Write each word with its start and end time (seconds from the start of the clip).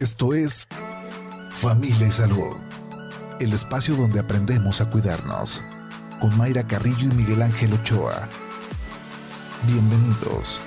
Esto 0.00 0.32
es 0.32 0.66
Familia 1.50 2.06
y 2.06 2.10
Salud, 2.10 2.56
el 3.38 3.52
espacio 3.52 3.96
donde 3.96 4.18
aprendemos 4.18 4.80
a 4.80 4.88
cuidarnos, 4.88 5.62
con 6.22 6.34
Mayra 6.38 6.66
Carrillo 6.66 7.10
y 7.12 7.14
Miguel 7.14 7.42
Ángel 7.42 7.74
Ochoa. 7.74 8.26
Bienvenidos. 9.66 10.58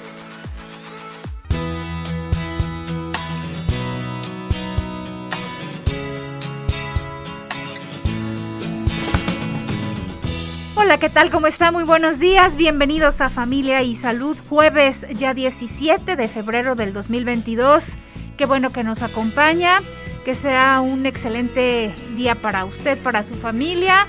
Hola, 10.76 11.00
¿qué 11.00 11.10
tal? 11.10 11.32
¿Cómo 11.32 11.48
está? 11.48 11.72
Muy 11.72 11.86
buenos 11.86 12.20
días. 12.20 12.56
Bienvenidos 12.56 13.20
a 13.20 13.32
Familia 13.32 13.82
y 13.82 13.96
Salud, 13.96 14.38
jueves 14.48 15.08
ya 15.18 15.34
17 15.34 16.16
de 16.16 16.28
febrero 16.28 16.76
del 16.76 16.94
2022. 16.94 17.84
Qué 18.38 18.46
bueno 18.46 18.72
que 18.72 18.84
nos 18.84 19.02
acompaña. 19.02 19.78
Que 20.26 20.36
sea 20.36 20.80
un 20.82 21.06
excelente 21.06 21.94
día 22.16 22.36
para 22.36 22.64
usted, 22.66 22.98
para 22.98 23.24
su 23.24 23.34
familia. 23.34 24.08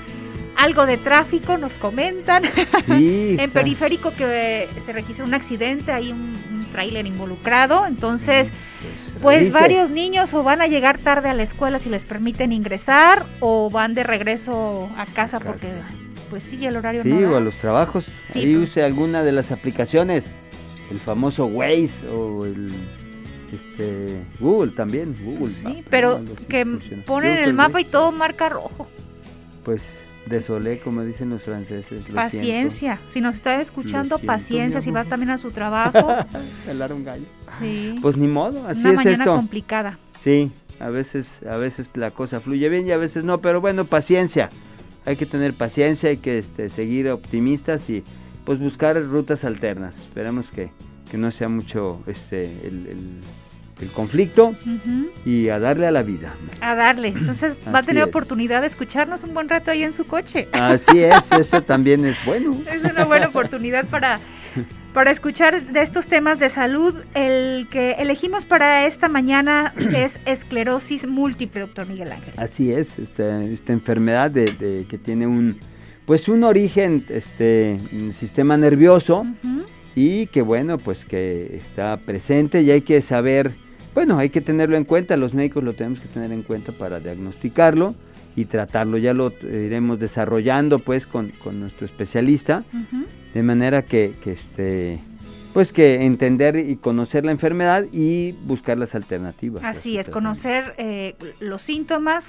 Algo 0.57 0.85
de 0.85 0.95
tráfico, 0.97 1.57
nos 1.57 1.77
comentan. 1.77 2.43
Sí, 2.85 3.35
en 3.39 3.51
periférico 3.51 4.13
que 4.15 4.69
se 4.85 4.93
registra 4.93 5.25
un 5.25 5.33
accidente, 5.33 5.91
hay 5.91 6.13
un, 6.13 6.33
un 6.51 6.61
tráiler 6.71 7.05
involucrado. 7.05 7.85
Entonces, 7.85 8.49
pues 9.21 9.39
Revise. 9.39 9.59
varios 9.59 9.89
niños 9.89 10.33
o 10.33 10.43
van 10.43 10.61
a 10.61 10.67
llegar 10.67 10.97
tarde 10.99 11.27
a 11.29 11.33
la 11.33 11.43
escuela 11.43 11.77
si 11.79 11.89
les 11.89 12.03
permiten 12.03 12.53
ingresar 12.53 13.25
o 13.41 13.69
van 13.69 13.93
de 13.95 14.03
regreso 14.03 14.89
a 14.97 15.05
casa, 15.05 15.39
casa. 15.39 15.39
porque 15.39 15.67
pues 16.29 16.43
sí, 16.43 16.65
el 16.65 16.77
horario 16.77 17.03
Sí, 17.03 17.09
no 17.09 17.31
o 17.33 17.35
a 17.35 17.41
los 17.41 17.57
trabajos. 17.57 18.05
Sí, 18.31 18.39
Ahí 18.39 18.55
pues. 18.55 18.69
use 18.69 18.83
alguna 18.83 19.23
de 19.23 19.33
las 19.33 19.51
aplicaciones. 19.51 20.33
El 20.89 20.99
famoso 21.01 21.45
Waze 21.47 22.07
o 22.09 22.45
el 22.45 22.69
este 23.55 24.23
Google 24.39 24.71
también. 24.71 25.15
Google. 25.23 25.53
Sí, 25.65 25.83
pero 25.89 26.21
que 26.49 26.63
funciona. 26.65 27.03
ponen 27.03 27.37
Yo 27.37 27.43
el 27.43 27.53
mapa 27.53 27.81
y 27.81 27.85
todo 27.85 28.11
marca 28.11 28.49
rojo. 28.49 28.87
Pues 29.63 30.01
desolé, 30.27 30.79
como 30.79 31.03
dicen 31.03 31.29
los 31.29 31.43
franceses. 31.43 32.07
Lo 32.09 32.15
paciencia. 32.15 32.99
Si 33.13 33.21
nos 33.21 33.35
está 33.35 33.59
escuchando, 33.59 34.17
siento, 34.17 34.25
paciencia. 34.27 34.81
Si 34.81 34.91
va 34.91 35.03
también 35.05 35.31
a 35.31 35.37
su 35.37 35.51
trabajo. 35.51 36.15
Pelar 36.65 36.93
un 36.93 37.03
gallo. 37.03 37.25
sí. 37.59 37.95
Pues 38.01 38.17
ni 38.17 38.27
modo, 38.27 38.67
así 38.67 38.81
Una 38.81 38.89
es 38.91 38.95
mañana 38.97 39.23
esto. 39.23 39.33
complicada. 39.35 39.99
Sí, 40.21 40.51
a 40.79 40.89
veces, 40.89 41.41
a 41.49 41.57
veces 41.57 41.95
la 41.97 42.11
cosa 42.11 42.39
fluye 42.39 42.67
bien 42.69 42.85
y 42.87 42.91
a 42.91 42.97
veces 42.97 43.23
no, 43.23 43.41
pero 43.41 43.61
bueno, 43.61 43.85
paciencia. 43.85 44.49
Hay 45.05 45.15
que 45.17 45.25
tener 45.27 45.53
paciencia, 45.53 46.09
hay 46.09 46.17
que 46.17 46.39
este, 46.39 46.69
seguir 46.69 47.09
optimistas 47.11 47.89
y 47.91 48.03
pues 48.43 48.57
buscar 48.59 48.99
rutas 49.03 49.45
alternas. 49.45 49.97
Esperemos 49.99 50.49
que, 50.49 50.71
que 51.11 51.17
no 51.19 51.29
sea 51.31 51.47
mucho 51.47 52.01
este 52.07 52.45
el, 52.67 52.87
el- 52.87 53.21
el 53.81 53.89
conflicto 53.89 54.55
y 55.25 55.49
a 55.49 55.59
darle 55.59 55.87
a 55.87 55.91
la 55.91 56.01
vida. 56.03 56.33
A 56.61 56.75
darle. 56.75 57.09
Entonces 57.15 57.57
va 57.73 57.79
a 57.79 57.83
tener 57.83 58.03
es. 58.03 58.09
oportunidad 58.09 58.61
de 58.61 58.67
escucharnos 58.67 59.23
un 59.23 59.33
buen 59.33 59.49
rato 59.49 59.71
ahí 59.71 59.83
en 59.83 59.93
su 59.93 60.05
coche. 60.05 60.47
Así 60.53 61.03
es, 61.03 61.31
eso 61.31 61.61
también 61.61 62.05
es 62.05 62.15
bueno. 62.25 62.55
Es 62.71 62.83
una 62.83 63.05
buena 63.05 63.27
oportunidad 63.27 63.85
para, 63.85 64.19
para 64.93 65.11
escuchar 65.11 65.61
de 65.61 65.81
estos 65.81 66.07
temas 66.07 66.39
de 66.39 66.49
salud. 66.49 66.95
El 67.13 67.67
que 67.69 67.91
elegimos 67.93 68.45
para 68.45 68.85
esta 68.85 69.09
mañana 69.09 69.73
es 69.95 70.17
esclerosis 70.25 71.05
múltiple, 71.07 71.61
doctor 71.61 71.87
Miguel 71.87 72.11
Ángel. 72.11 72.33
Así 72.37 72.71
es, 72.71 72.97
esta, 72.97 73.41
esta 73.41 73.73
enfermedad 73.73 74.31
de, 74.31 74.45
de- 74.45 74.85
que 74.89 74.97
tiene 74.97 75.27
un 75.27 75.57
pues 76.05 76.29
un 76.29 76.43
origen 76.43 77.03
este 77.09 77.71
en 77.71 78.05
el 78.07 78.13
sistema 78.13 78.55
nervioso. 78.57 79.25
Y 79.97 80.27
que 80.27 80.41
bueno, 80.41 80.77
pues 80.77 81.05
que 81.05 81.55
está 81.55 81.95
presente 81.97 82.61
y 82.61 82.69
hay 82.69 82.81
que 82.81 83.01
saber, 83.01 83.53
bueno, 83.95 84.19
hay 84.19 84.29
que 84.29 84.41
tenerlo 84.41 84.75
en 84.75 84.83
cuenta, 84.83 85.15
los 85.15 85.33
médicos 85.33 85.63
lo 85.63 85.73
tenemos 85.73 86.01
que 86.01 86.09
tener 86.09 86.31
en 86.33 86.43
cuenta 86.43 86.73
para 86.73 86.99
diagnosticarlo 86.99 87.95
y 88.35 88.45
tratarlo, 88.45 88.97
ya 88.97 89.13
lo 89.13 89.31
iremos 89.41 89.97
desarrollando 89.99 90.79
pues 90.79 91.07
con, 91.07 91.29
con 91.29 91.61
nuestro 91.61 91.85
especialista, 91.85 92.65
de 93.33 93.41
manera 93.41 93.83
que, 93.83 94.13
que, 94.21 94.33
este, 94.33 94.99
pues 95.53 95.71
que 95.71 96.03
entender 96.03 96.57
y 96.57 96.75
conocer 96.75 97.23
la 97.23 97.31
enfermedad 97.31 97.85
y 97.93 98.33
buscar 98.43 98.77
las 98.77 98.93
alternativas. 98.93 99.63
Así 99.63 99.97
es, 99.97 100.09
conocer 100.09 100.73
eh, 100.77 101.15
los 101.39 101.61
síntomas, 101.61 102.25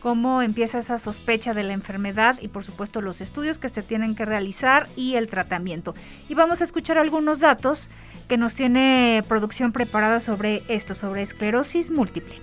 cómo 0.00 0.42
empieza 0.42 0.80
esa 0.80 0.98
sospecha 0.98 1.54
de 1.54 1.62
la 1.62 1.72
enfermedad 1.72 2.38
y 2.42 2.48
por 2.48 2.64
supuesto 2.64 3.00
los 3.00 3.20
estudios 3.20 3.58
que 3.58 3.68
se 3.68 3.82
tienen 3.82 4.16
que 4.16 4.24
realizar 4.24 4.88
y 4.96 5.14
el 5.14 5.28
tratamiento. 5.28 5.94
Y 6.28 6.34
vamos 6.34 6.60
a 6.60 6.64
escuchar 6.64 6.98
algunos 6.98 7.38
datos 7.38 7.88
que 8.28 8.36
nos 8.36 8.54
tiene 8.54 9.22
producción 9.28 9.72
preparada 9.72 10.20
sobre 10.20 10.62
esto, 10.68 10.94
sobre 10.94 11.22
esclerosis 11.22 11.90
múltiple. 11.90 12.40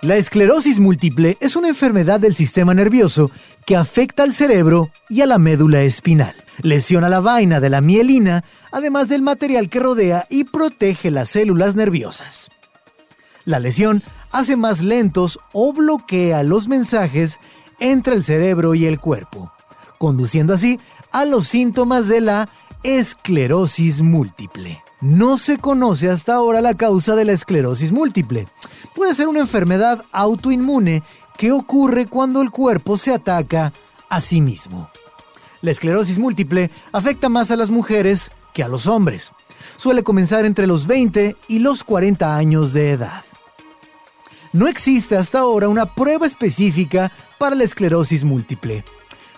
La 0.00 0.14
esclerosis 0.16 0.78
múltiple 0.78 1.36
es 1.40 1.56
una 1.56 1.68
enfermedad 1.68 2.20
del 2.20 2.34
sistema 2.34 2.72
nervioso 2.72 3.32
que 3.66 3.74
afecta 3.74 4.22
al 4.22 4.32
cerebro 4.32 4.90
y 5.08 5.22
a 5.22 5.26
la 5.26 5.38
médula 5.38 5.82
espinal. 5.82 6.34
Lesiona 6.62 7.08
la 7.08 7.18
vaina 7.18 7.58
de 7.58 7.68
la 7.68 7.80
mielina, 7.80 8.44
además 8.70 9.08
del 9.08 9.22
material 9.22 9.68
que 9.68 9.80
rodea 9.80 10.26
y 10.30 10.44
protege 10.44 11.10
las 11.10 11.30
células 11.30 11.74
nerviosas. 11.74 12.48
La 13.44 13.58
lesión 13.58 14.02
hace 14.30 14.56
más 14.56 14.80
lentos 14.80 15.40
o 15.52 15.72
bloquea 15.72 16.44
los 16.44 16.68
mensajes 16.68 17.40
entre 17.80 18.14
el 18.14 18.22
cerebro 18.22 18.76
y 18.76 18.86
el 18.86 19.00
cuerpo, 19.00 19.50
conduciendo 19.98 20.54
así 20.54 20.78
a 21.10 21.24
los 21.24 21.48
síntomas 21.48 22.06
de 22.06 22.20
la 22.20 22.48
esclerosis 22.82 24.02
múltiple. 24.02 24.82
No 25.00 25.36
se 25.36 25.58
conoce 25.58 26.10
hasta 26.10 26.34
ahora 26.34 26.60
la 26.60 26.74
causa 26.74 27.16
de 27.16 27.24
la 27.24 27.32
esclerosis 27.32 27.92
múltiple. 27.92 28.46
Puede 28.94 29.14
ser 29.14 29.28
una 29.28 29.40
enfermedad 29.40 30.04
autoinmune 30.12 31.02
que 31.36 31.52
ocurre 31.52 32.06
cuando 32.06 32.40
el 32.40 32.50
cuerpo 32.50 32.96
se 32.96 33.12
ataca 33.12 33.72
a 34.08 34.20
sí 34.20 34.40
mismo. 34.40 34.88
La 35.60 35.72
esclerosis 35.72 36.18
múltiple 36.18 36.70
afecta 36.92 37.28
más 37.28 37.50
a 37.50 37.56
las 37.56 37.70
mujeres 37.70 38.30
que 38.54 38.62
a 38.62 38.68
los 38.68 38.86
hombres. 38.86 39.32
Suele 39.76 40.04
comenzar 40.04 40.44
entre 40.44 40.66
los 40.66 40.86
20 40.86 41.36
y 41.48 41.58
los 41.58 41.82
40 41.82 42.36
años 42.36 42.72
de 42.72 42.92
edad. 42.92 43.24
No 44.52 44.68
existe 44.68 45.16
hasta 45.16 45.40
ahora 45.40 45.68
una 45.68 45.86
prueba 45.86 46.26
específica 46.26 47.12
para 47.38 47.56
la 47.56 47.64
esclerosis 47.64 48.24
múltiple. 48.24 48.84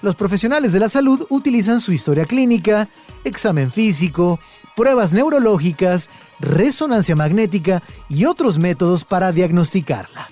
Los 0.03 0.17
profesionales 0.17 0.73
de 0.73 0.81
la 0.81 0.89
salud 0.89 1.27
utilizan 1.29 1.81
su 1.81 1.93
historia 1.93 2.25
clínica, 2.25 2.89
examen 3.25 3.71
físico, 3.71 4.41
pruebas 4.75 5.13
neurológicas, 5.13 6.09
resonancia 6.39 7.15
magnética 7.15 7.83
y 8.09 8.25
otros 8.25 8.59
métodos 8.59 9.05
para 9.05 9.31
diagnosticarla. 9.31 10.29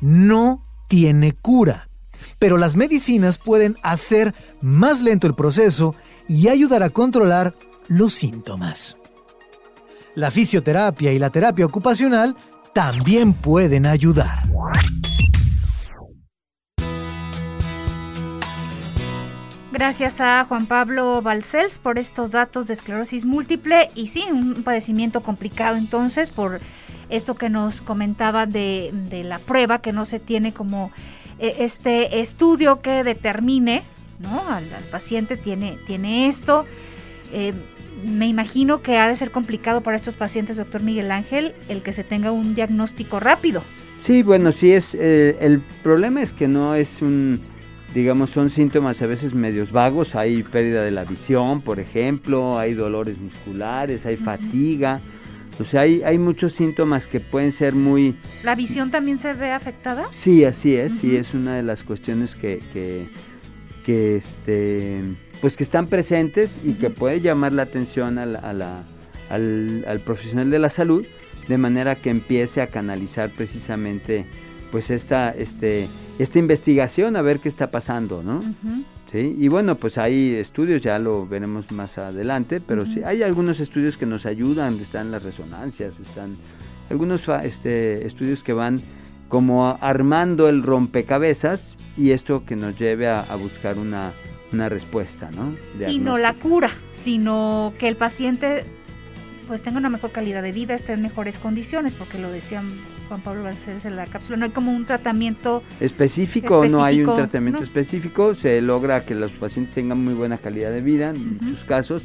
No 0.00 0.62
tiene 0.86 1.32
cura, 1.32 1.88
pero 2.38 2.58
las 2.58 2.76
medicinas 2.76 3.38
pueden 3.38 3.76
hacer 3.82 4.34
más 4.60 5.00
lento 5.00 5.26
el 5.26 5.34
proceso 5.34 5.94
y 6.28 6.48
ayudar 6.48 6.82
a 6.82 6.90
controlar 6.90 7.54
los 7.88 8.12
síntomas. 8.12 8.96
La 10.14 10.30
fisioterapia 10.30 11.12
y 11.12 11.18
la 11.18 11.30
terapia 11.30 11.64
ocupacional 11.64 12.36
también 12.74 13.32
pueden 13.32 13.86
ayudar. 13.86 14.42
Gracias 19.78 20.20
a 20.20 20.44
Juan 20.48 20.66
Pablo 20.66 21.22
Balcells 21.22 21.78
por 21.78 22.00
estos 22.00 22.32
datos 22.32 22.66
de 22.66 22.72
esclerosis 22.72 23.24
múltiple 23.24 23.90
y 23.94 24.08
sí, 24.08 24.24
un 24.28 24.64
padecimiento 24.64 25.20
complicado 25.20 25.76
entonces 25.76 26.30
por 26.30 26.58
esto 27.10 27.36
que 27.36 27.48
nos 27.48 27.80
comentaba 27.80 28.46
de, 28.46 28.92
la 29.24 29.38
prueba 29.38 29.80
que 29.80 29.92
no 29.92 30.04
se 30.04 30.18
tiene 30.18 30.52
como 30.52 30.90
eh, 31.38 31.58
este 31.60 32.18
estudio 32.18 32.82
que 32.82 33.04
determine, 33.04 33.84
¿no? 34.18 34.42
Al, 34.48 34.64
al 34.74 34.82
paciente 34.90 35.36
tiene, 35.36 35.78
tiene 35.86 36.26
esto. 36.26 36.64
Eh, 37.32 37.52
me 38.04 38.26
imagino 38.26 38.82
que 38.82 38.98
ha 38.98 39.06
de 39.06 39.14
ser 39.14 39.30
complicado 39.30 39.80
para 39.82 39.96
estos 39.96 40.14
pacientes, 40.14 40.56
doctor 40.56 40.82
Miguel 40.82 41.12
Ángel, 41.12 41.54
el 41.68 41.84
que 41.84 41.92
se 41.92 42.02
tenga 42.02 42.32
un 42.32 42.56
diagnóstico 42.56 43.20
rápido. 43.20 43.62
Sí, 44.00 44.24
bueno, 44.24 44.50
sí 44.50 44.72
es, 44.72 44.96
eh, 44.98 45.36
el 45.40 45.60
problema 45.84 46.20
es 46.20 46.32
que 46.32 46.48
no 46.48 46.74
es 46.74 47.00
un, 47.00 47.40
digamos, 47.94 48.30
son 48.30 48.50
síntomas 48.50 49.00
a 49.02 49.06
veces 49.06 49.34
medios 49.34 49.72
vagos, 49.72 50.14
hay 50.14 50.42
pérdida 50.42 50.82
de 50.82 50.90
la 50.90 51.04
visión, 51.04 51.62
por 51.62 51.80
ejemplo, 51.80 52.58
hay 52.58 52.74
dolores 52.74 53.18
musculares, 53.18 54.04
hay 54.06 54.16
fatiga, 54.16 55.00
o 55.58 55.64
sea, 55.64 55.80
hay, 55.82 56.02
hay 56.04 56.18
muchos 56.18 56.52
síntomas 56.52 57.06
que 57.06 57.18
pueden 57.20 57.50
ser 57.52 57.74
muy, 57.74 58.16
¿La 58.44 58.54
visión 58.54 58.90
también 58.90 59.18
se 59.18 59.32
ve 59.32 59.50
afectada? 59.52 60.06
sí, 60.12 60.44
así 60.44 60.74
es, 60.76 60.98
sí, 60.98 61.16
es 61.16 61.34
una 61.34 61.56
de 61.56 61.62
las 61.62 61.82
cuestiones 61.82 62.34
que, 62.34 62.60
que, 62.72 63.08
que, 63.84 64.16
este, 64.16 65.02
pues 65.40 65.56
que 65.56 65.64
están 65.64 65.86
presentes 65.86 66.58
y 66.64 66.74
que 66.74 66.90
puede 66.90 67.20
llamar 67.20 67.52
la 67.52 67.62
atención 67.62 68.18
a 68.18 68.26
la- 68.26 68.38
a 68.40 68.52
la- 68.52 68.82
al, 69.30 69.84
al 69.88 70.00
profesional 70.00 70.50
de 70.50 70.58
la 70.58 70.68
salud, 70.70 71.04
de 71.48 71.58
manera 71.58 71.96
que 71.96 72.10
empiece 72.10 72.60
a 72.60 72.66
canalizar 72.66 73.30
precisamente 73.30 74.26
pues 74.70 74.90
esta, 74.90 75.30
este, 75.30 75.88
esta 76.18 76.38
investigación 76.38 77.16
a 77.16 77.22
ver 77.22 77.40
qué 77.40 77.48
está 77.48 77.70
pasando, 77.70 78.22
¿no? 78.22 78.40
¿sí? 79.10 79.36
Y 79.38 79.48
bueno, 79.48 79.76
pues 79.76 79.98
hay 79.98 80.34
estudios, 80.34 80.82
ya 80.82 80.98
lo 80.98 81.26
veremos 81.26 81.70
más 81.72 81.98
adelante, 81.98 82.60
pero 82.60 82.86
sí, 82.86 83.02
hay 83.04 83.22
algunos 83.22 83.60
estudios 83.60 83.96
que 83.96 84.06
nos 84.06 84.26
ayudan, 84.26 84.78
están 84.80 85.10
las 85.10 85.22
resonancias, 85.22 86.00
están 86.00 86.36
algunos 86.90 87.28
este, 87.42 88.06
estudios 88.06 88.42
que 88.42 88.52
van 88.52 88.80
como 89.28 89.76
armando 89.80 90.48
el 90.48 90.62
rompecabezas 90.62 91.76
y 91.96 92.12
esto 92.12 92.44
que 92.46 92.56
nos 92.56 92.78
lleve 92.78 93.08
a, 93.08 93.24
buscar 93.36 93.76
una, 93.78 94.12
respuesta, 94.50 95.30
¿no? 95.30 95.54
Y 95.86 95.98
no 95.98 96.16
la 96.16 96.32
cura, 96.32 96.70
sino 97.04 97.74
que 97.78 97.88
el 97.88 97.96
paciente 97.96 98.64
pues 99.46 99.62
tenga 99.62 99.78
una 99.78 99.90
mejor 99.90 100.12
calidad 100.12 100.42
de 100.42 100.52
vida, 100.52 100.74
esté 100.74 100.92
en 100.92 101.02
mejores 101.02 101.38
condiciones, 101.38 101.94
porque 101.94 102.18
lo 102.18 102.30
decían 102.30 102.68
Juan 103.08 103.22
Pablo 103.22 103.44
Garcés 103.44 103.84
en 103.86 103.96
la 103.96 104.06
cápsula, 104.06 104.36
no 104.36 104.44
hay 104.44 104.50
como 104.50 104.70
un 104.72 104.84
tratamiento 104.84 105.62
específico, 105.80 106.66
no 106.66 106.84
hay 106.84 107.02
un 107.02 107.16
tratamiento 107.16 107.62
específico, 107.62 108.34
se 108.34 108.60
logra 108.60 109.04
que 109.04 109.14
los 109.14 109.30
pacientes 109.32 109.74
tengan 109.74 109.98
muy 109.98 110.14
buena 110.14 110.36
calidad 110.36 110.70
de 110.70 110.82
vida 110.82 111.10
en 111.10 111.38
muchos 111.40 111.64
casos. 111.64 112.04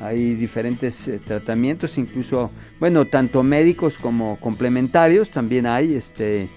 Hay 0.00 0.34
diferentes 0.34 1.08
eh, 1.08 1.18
tratamientos, 1.24 1.96
incluso, 1.96 2.50
bueno, 2.78 3.06
tanto 3.06 3.42
médicos 3.42 3.96
como 3.96 4.38
complementarios 4.38 5.30
también 5.30 5.66
hay, 5.66 5.94
este, 5.94 6.48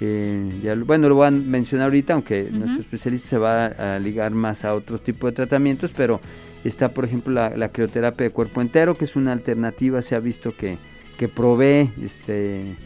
eh, 0.00 0.82
bueno, 0.86 1.08
lo 1.08 1.16
voy 1.16 1.26
a 1.26 1.30
mencionar 1.32 1.86
ahorita, 1.86 2.14
aunque 2.14 2.48
nuestro 2.52 2.80
especialista 2.80 3.28
se 3.28 3.38
va 3.38 3.66
a, 3.66 3.98
ligar 3.98 4.32
más 4.32 4.64
a 4.64 4.74
otro 4.74 5.00
tipo 5.00 5.26
de 5.26 5.32
tratamientos, 5.32 5.92
pero 5.96 6.20
está, 6.62 6.90
por 6.90 7.04
ejemplo, 7.04 7.32
la, 7.32 7.68
crioterapia 7.70 8.24
de 8.24 8.30
cuerpo 8.30 8.60
entero, 8.60 8.96
que 8.96 9.06
es 9.06 9.16
una 9.16 9.32
alternativa, 9.32 10.00
se 10.00 10.14
ha 10.14 10.20
visto 10.20 10.56
que, 10.56 10.78
que 11.18 11.26
provee 11.26 11.90
este, 12.00 12.76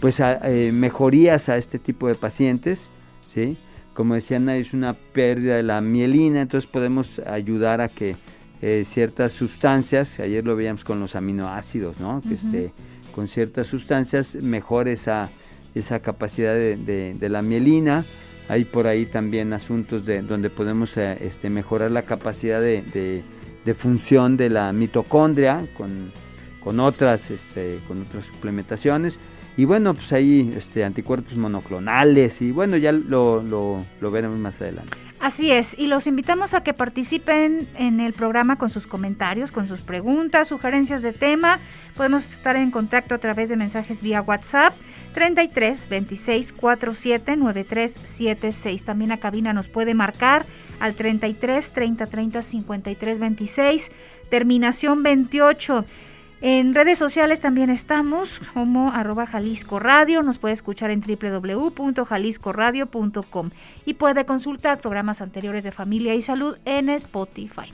pues 0.00 0.20
eh, 0.20 0.70
mejorías 0.72 1.48
a 1.48 1.56
este 1.56 1.78
tipo 1.78 2.08
de 2.08 2.14
pacientes, 2.14 2.88
¿sí? 3.32 3.56
Como 3.94 4.14
decían, 4.14 4.48
es 4.48 4.72
una 4.72 4.94
pérdida 4.94 5.56
de 5.56 5.62
la 5.62 5.80
mielina, 5.80 6.40
entonces 6.40 6.68
podemos 6.68 7.18
ayudar 7.20 7.80
a 7.80 7.88
que 7.88 8.16
eh, 8.62 8.84
ciertas 8.86 9.32
sustancias, 9.32 10.18
ayer 10.18 10.44
lo 10.44 10.56
veíamos 10.56 10.84
con 10.84 10.98
los 11.00 11.14
aminoácidos, 11.14 12.00
¿no? 12.00 12.22
Que 12.22 12.34
este, 12.34 12.72
con 13.14 13.28
ciertas 13.28 13.66
sustancias 13.66 14.34
mejore 14.36 14.92
esa 14.92 15.30
esa 15.74 16.00
capacidad 16.00 16.54
de, 16.54 17.28
la 17.28 17.42
mielina. 17.42 18.04
Hay 18.48 18.64
por 18.64 18.86
ahí 18.86 19.06
también 19.06 19.52
asuntos 19.52 20.04
de, 20.04 20.22
donde 20.22 20.50
podemos 20.50 20.96
eh, 20.96 21.16
este, 21.20 21.48
mejorar 21.48 21.90
la 21.90 22.02
capacidad 22.02 22.60
de, 22.60 23.22
función 23.76 24.36
de 24.36 24.50
la 24.50 24.72
mitocondria 24.72 25.66
con, 25.76 26.12
otras, 26.64 27.30
este, 27.30 27.78
con 27.88 28.02
otras 28.02 28.26
suplementaciones. 28.26 29.18
Y 29.56 29.64
bueno, 29.66 29.94
pues 29.94 30.12
hay 30.12 30.52
este, 30.56 30.84
anticuerpos 30.84 31.36
monoclonales 31.36 32.40
y 32.40 32.52
bueno, 32.52 32.76
ya 32.78 32.92
lo, 32.92 33.42
lo 33.42 34.10
veremos 34.10 34.38
más 34.38 34.60
adelante. 34.60 34.96
Así 35.22 35.52
es, 35.52 35.78
y 35.78 35.86
los 35.86 36.08
invitamos 36.08 36.52
a 36.52 36.64
que 36.64 36.74
participen 36.74 37.68
en 37.76 38.00
el 38.00 38.12
programa 38.12 38.58
con 38.58 38.70
sus 38.70 38.88
comentarios, 38.88 39.52
con 39.52 39.68
sus 39.68 39.80
preguntas, 39.80 40.48
sugerencias 40.48 41.00
de 41.02 41.12
tema. 41.12 41.60
Podemos 41.96 42.24
estar 42.24 42.56
en 42.56 42.72
contacto 42.72 43.14
a 43.14 43.18
través 43.18 43.48
de 43.48 43.54
mensajes 43.54 44.02
vía 44.02 44.20
WhatsApp 44.20 44.74
33 45.14 45.88
26 45.88 46.52
47 46.54 47.36
93 47.36 47.92
76. 48.02 48.82
También 48.82 49.12
a 49.12 49.18
cabina 49.18 49.52
nos 49.52 49.68
puede 49.68 49.94
marcar 49.94 50.44
al 50.80 50.94
33 50.94 51.70
30 51.70 52.06
30 52.06 52.42
53 52.42 53.20
26, 53.20 53.90
terminación 54.28 55.04
28. 55.04 55.84
En 56.44 56.74
redes 56.74 56.98
sociales 56.98 57.38
también 57.38 57.70
estamos 57.70 58.40
como 58.52 58.90
arroba 58.90 59.26
Jalisco 59.26 59.78
Radio, 59.78 60.24
nos 60.24 60.38
puede 60.38 60.54
escuchar 60.54 60.90
en 60.90 61.00
www.jaliscoradio.com 61.00 63.50
y 63.86 63.94
puede 63.94 64.26
consultar 64.26 64.80
programas 64.80 65.20
anteriores 65.20 65.62
de 65.62 65.70
familia 65.70 66.16
y 66.16 66.22
salud 66.22 66.58
en 66.64 66.88
Spotify. 66.88 67.72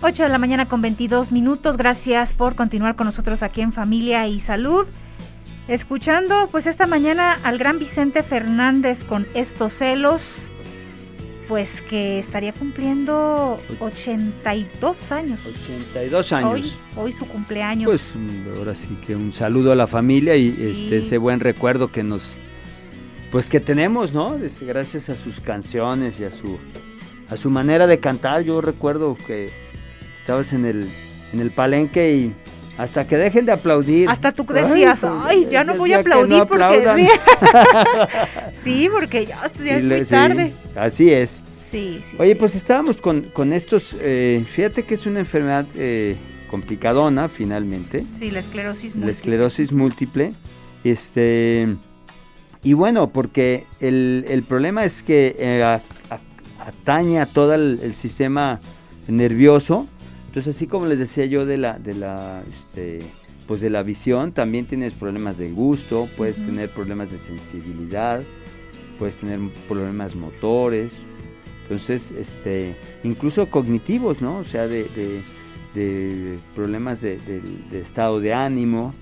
Ocho 0.00 0.22
de 0.22 0.30
la 0.30 0.38
mañana 0.38 0.66
con 0.66 0.80
22 0.80 1.30
minutos. 1.30 1.76
Gracias 1.76 2.32
por 2.32 2.54
continuar 2.54 2.96
con 2.96 3.04
nosotros 3.04 3.42
aquí 3.42 3.60
en 3.60 3.74
Familia 3.74 4.26
y 4.28 4.40
Salud. 4.40 4.86
Escuchando 5.68 6.48
pues 6.52 6.68
esta 6.68 6.86
mañana 6.86 7.40
al 7.42 7.58
gran 7.58 7.80
Vicente 7.80 8.22
Fernández 8.22 9.02
con 9.02 9.26
estos 9.34 9.72
celos, 9.72 10.22
pues 11.48 11.82
que 11.82 12.20
estaría 12.20 12.52
cumpliendo 12.52 13.60
82 13.80 15.10
años. 15.10 15.40
82 15.44 16.32
años. 16.32 16.52
Hoy, 16.52 16.72
hoy 16.94 17.12
su 17.12 17.26
cumpleaños. 17.26 17.86
Pues 17.86 18.16
ahora 18.56 18.76
sí 18.76 18.96
que 19.04 19.16
un 19.16 19.32
saludo 19.32 19.72
a 19.72 19.74
la 19.74 19.88
familia 19.88 20.36
y 20.36 20.48
este, 20.50 20.98
ese 20.98 21.18
buen 21.18 21.40
recuerdo 21.40 21.90
que 21.90 22.04
nos, 22.04 22.36
pues 23.32 23.48
que 23.48 23.58
tenemos, 23.58 24.12
¿no? 24.12 24.38
Gracias 24.60 25.08
a 25.08 25.16
sus 25.16 25.40
canciones 25.40 26.20
y 26.20 26.24
a 26.24 26.30
su, 26.30 26.58
a 27.28 27.36
su 27.36 27.50
manera 27.50 27.88
de 27.88 27.98
cantar. 27.98 28.42
Yo 28.42 28.60
recuerdo 28.60 29.16
que 29.26 29.50
estabas 30.16 30.52
en 30.52 30.64
el, 30.64 30.88
en 31.32 31.40
el 31.40 31.50
palenque 31.50 32.14
y 32.14 32.34
hasta 32.78 33.06
que 33.06 33.16
dejen 33.16 33.46
de 33.46 33.52
aplaudir. 33.52 34.08
Hasta 34.08 34.32
tú 34.32 34.44
decías, 34.46 35.02
ay, 35.02 35.42
pues, 35.42 35.50
ya 35.50 35.64
no 35.64 35.74
voy 35.76 35.92
a 35.92 36.00
aplaudir 36.00 36.44
porque 36.46 37.08
sí. 38.64 38.88
porque 38.90 39.26
ya 39.26 39.40
estudié 39.44 39.82
muy 39.82 40.04
tarde. 40.04 40.52
así 40.74 41.12
es. 41.12 41.40
Sí, 41.70 42.00
sí, 42.10 42.16
Oye, 42.18 42.36
pues 42.36 42.54
estábamos 42.54 42.98
con, 43.00 43.52
estos, 43.52 43.96
eh, 44.00 44.44
fíjate 44.48 44.84
que 44.84 44.94
es 44.94 45.04
una 45.04 45.18
enfermedad 45.20 45.66
eh, 45.74 46.16
complicadona 46.48 47.28
finalmente. 47.28 48.06
Sí, 48.12 48.30
la 48.30 48.38
esclerosis 48.38 48.94
múltiple. 48.94 49.06
La 49.06 49.12
esclerosis 49.12 49.72
múltiple. 49.72 50.32
Este, 50.84 51.66
y 52.62 52.72
bueno, 52.74 53.08
porque 53.10 53.64
el, 53.80 54.44
problema 54.48 54.84
es 54.84 55.02
que 55.02 55.34
eh, 55.38 55.78
atañe 56.60 57.20
a 57.20 57.26
todo 57.26 57.54
el 57.54 57.94
sistema 57.94 58.60
nervioso 59.08 59.88
entonces, 60.36 60.54
así 60.54 60.66
como 60.66 60.84
les 60.84 60.98
decía 60.98 61.24
yo 61.24 61.46
de 61.46 61.56
la, 61.56 61.78
de 61.78 61.94
la, 61.94 62.42
este, 62.46 62.98
pues 63.46 63.62
de 63.62 63.70
la 63.70 63.82
visión, 63.82 64.32
también 64.32 64.66
tienes 64.66 64.92
problemas 64.92 65.38
de 65.38 65.50
gusto, 65.50 66.10
puedes 66.14 66.36
tener 66.36 66.68
problemas 66.68 67.10
de 67.10 67.16
sensibilidad, 67.16 68.20
puedes 68.98 69.16
tener 69.16 69.40
problemas 69.66 70.14
motores, 70.14 70.92
entonces, 71.62 72.10
este, 72.10 72.76
incluso 73.02 73.48
cognitivos, 73.48 74.20
¿no? 74.20 74.36
O 74.36 74.44
sea, 74.44 74.68
de, 74.68 75.22
problemas 76.54 77.00
de, 77.00 77.18
estado 77.72 78.20
de 78.20 78.34
ánimo, 78.34 78.94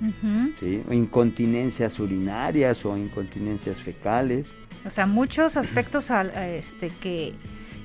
o 0.89 0.93
incontinencias 0.93 1.99
urinarias 1.99 2.87
o 2.87 2.97
incontinencias 2.97 3.83
fecales. 3.83 4.47
O 4.87 4.91
sea, 4.91 5.06
muchos 5.06 5.56
aspectos 5.56 6.13
este, 6.13 6.91
que 7.01 7.35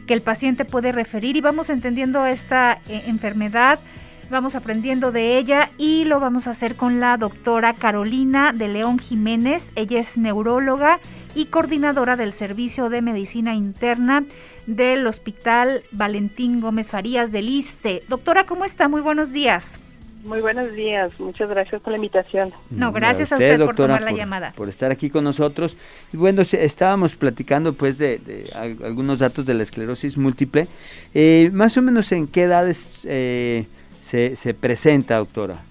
que 0.10 0.16
el 0.16 0.22
paciente 0.24 0.66
puede 0.66 0.92
referir 0.92 1.36
y 1.36 1.42
vamos 1.42 1.70
entendiendo 1.70 2.26
esta 2.26 2.82
eh, 2.90 3.04
enfermedad, 3.06 3.78
vamos 4.32 4.56
aprendiendo 4.56 5.12
de 5.12 5.38
ella 5.38 5.70
y 5.78 6.04
lo 6.04 6.20
vamos 6.20 6.48
a 6.48 6.50
hacer 6.50 6.76
con 6.76 7.00
la 7.00 7.16
doctora 7.18 7.76
Carolina 7.76 8.52
de 8.52 8.70
León 8.70 8.98
Jiménez. 8.98 9.70
Ella 9.76 10.00
es 10.00 10.18
neuróloga 10.18 11.00
y 11.36 11.46
coordinadora 11.46 12.16
del 12.16 12.34
Servicio 12.34 12.90
de 12.90 13.04
Medicina 13.04 13.54
Interna 13.54 14.24
del 14.66 15.06
Hospital 15.06 15.84
Valentín 15.92 16.60
Gómez 16.60 16.90
Farías 16.90 17.32
del 17.32 17.48
ISTE. 17.48 18.02
Doctora, 18.10 18.48
¿cómo 18.48 18.66
está? 18.66 18.88
Muy 18.88 19.02
buenos 19.02 19.32
días. 19.32 19.74
Muy 20.24 20.42
buenos 20.42 20.74
días, 20.74 21.18
muchas 21.18 21.50
gracias 21.50 21.82
por 21.82 21.92
la 21.92 21.98
invitación. 21.98 22.52
No, 22.70 22.92
gracias 22.92 23.32
a 23.32 23.36
usted, 23.36 23.58
por 23.58 23.76
tomar 23.76 24.02
la 24.02 24.12
llamada. 24.12 24.52
Por 24.56 24.68
estar 24.68 24.92
aquí 24.92 25.10
con 25.10 25.24
nosotros. 25.24 25.78
Y 26.12 26.18
bueno, 26.18 26.42
estábamos 26.42 27.16
platicando 27.16 27.74
pues 27.74 27.98
de, 27.98 28.50
algunos 28.54 29.20
datos 29.20 29.46
de 29.46 29.54
la 29.54 29.64
esclerosis 29.64 30.18
múltiple. 30.18 30.68
Eh, 31.14 31.50
más 31.54 31.78
o 31.78 31.82
menos 31.82 32.12
en 32.12 32.28
qué 32.28 32.44
edades 32.44 33.02
eh, 33.06 33.66
se, 34.02 34.54
presenta, 34.54 35.18
doctora. 35.18 35.64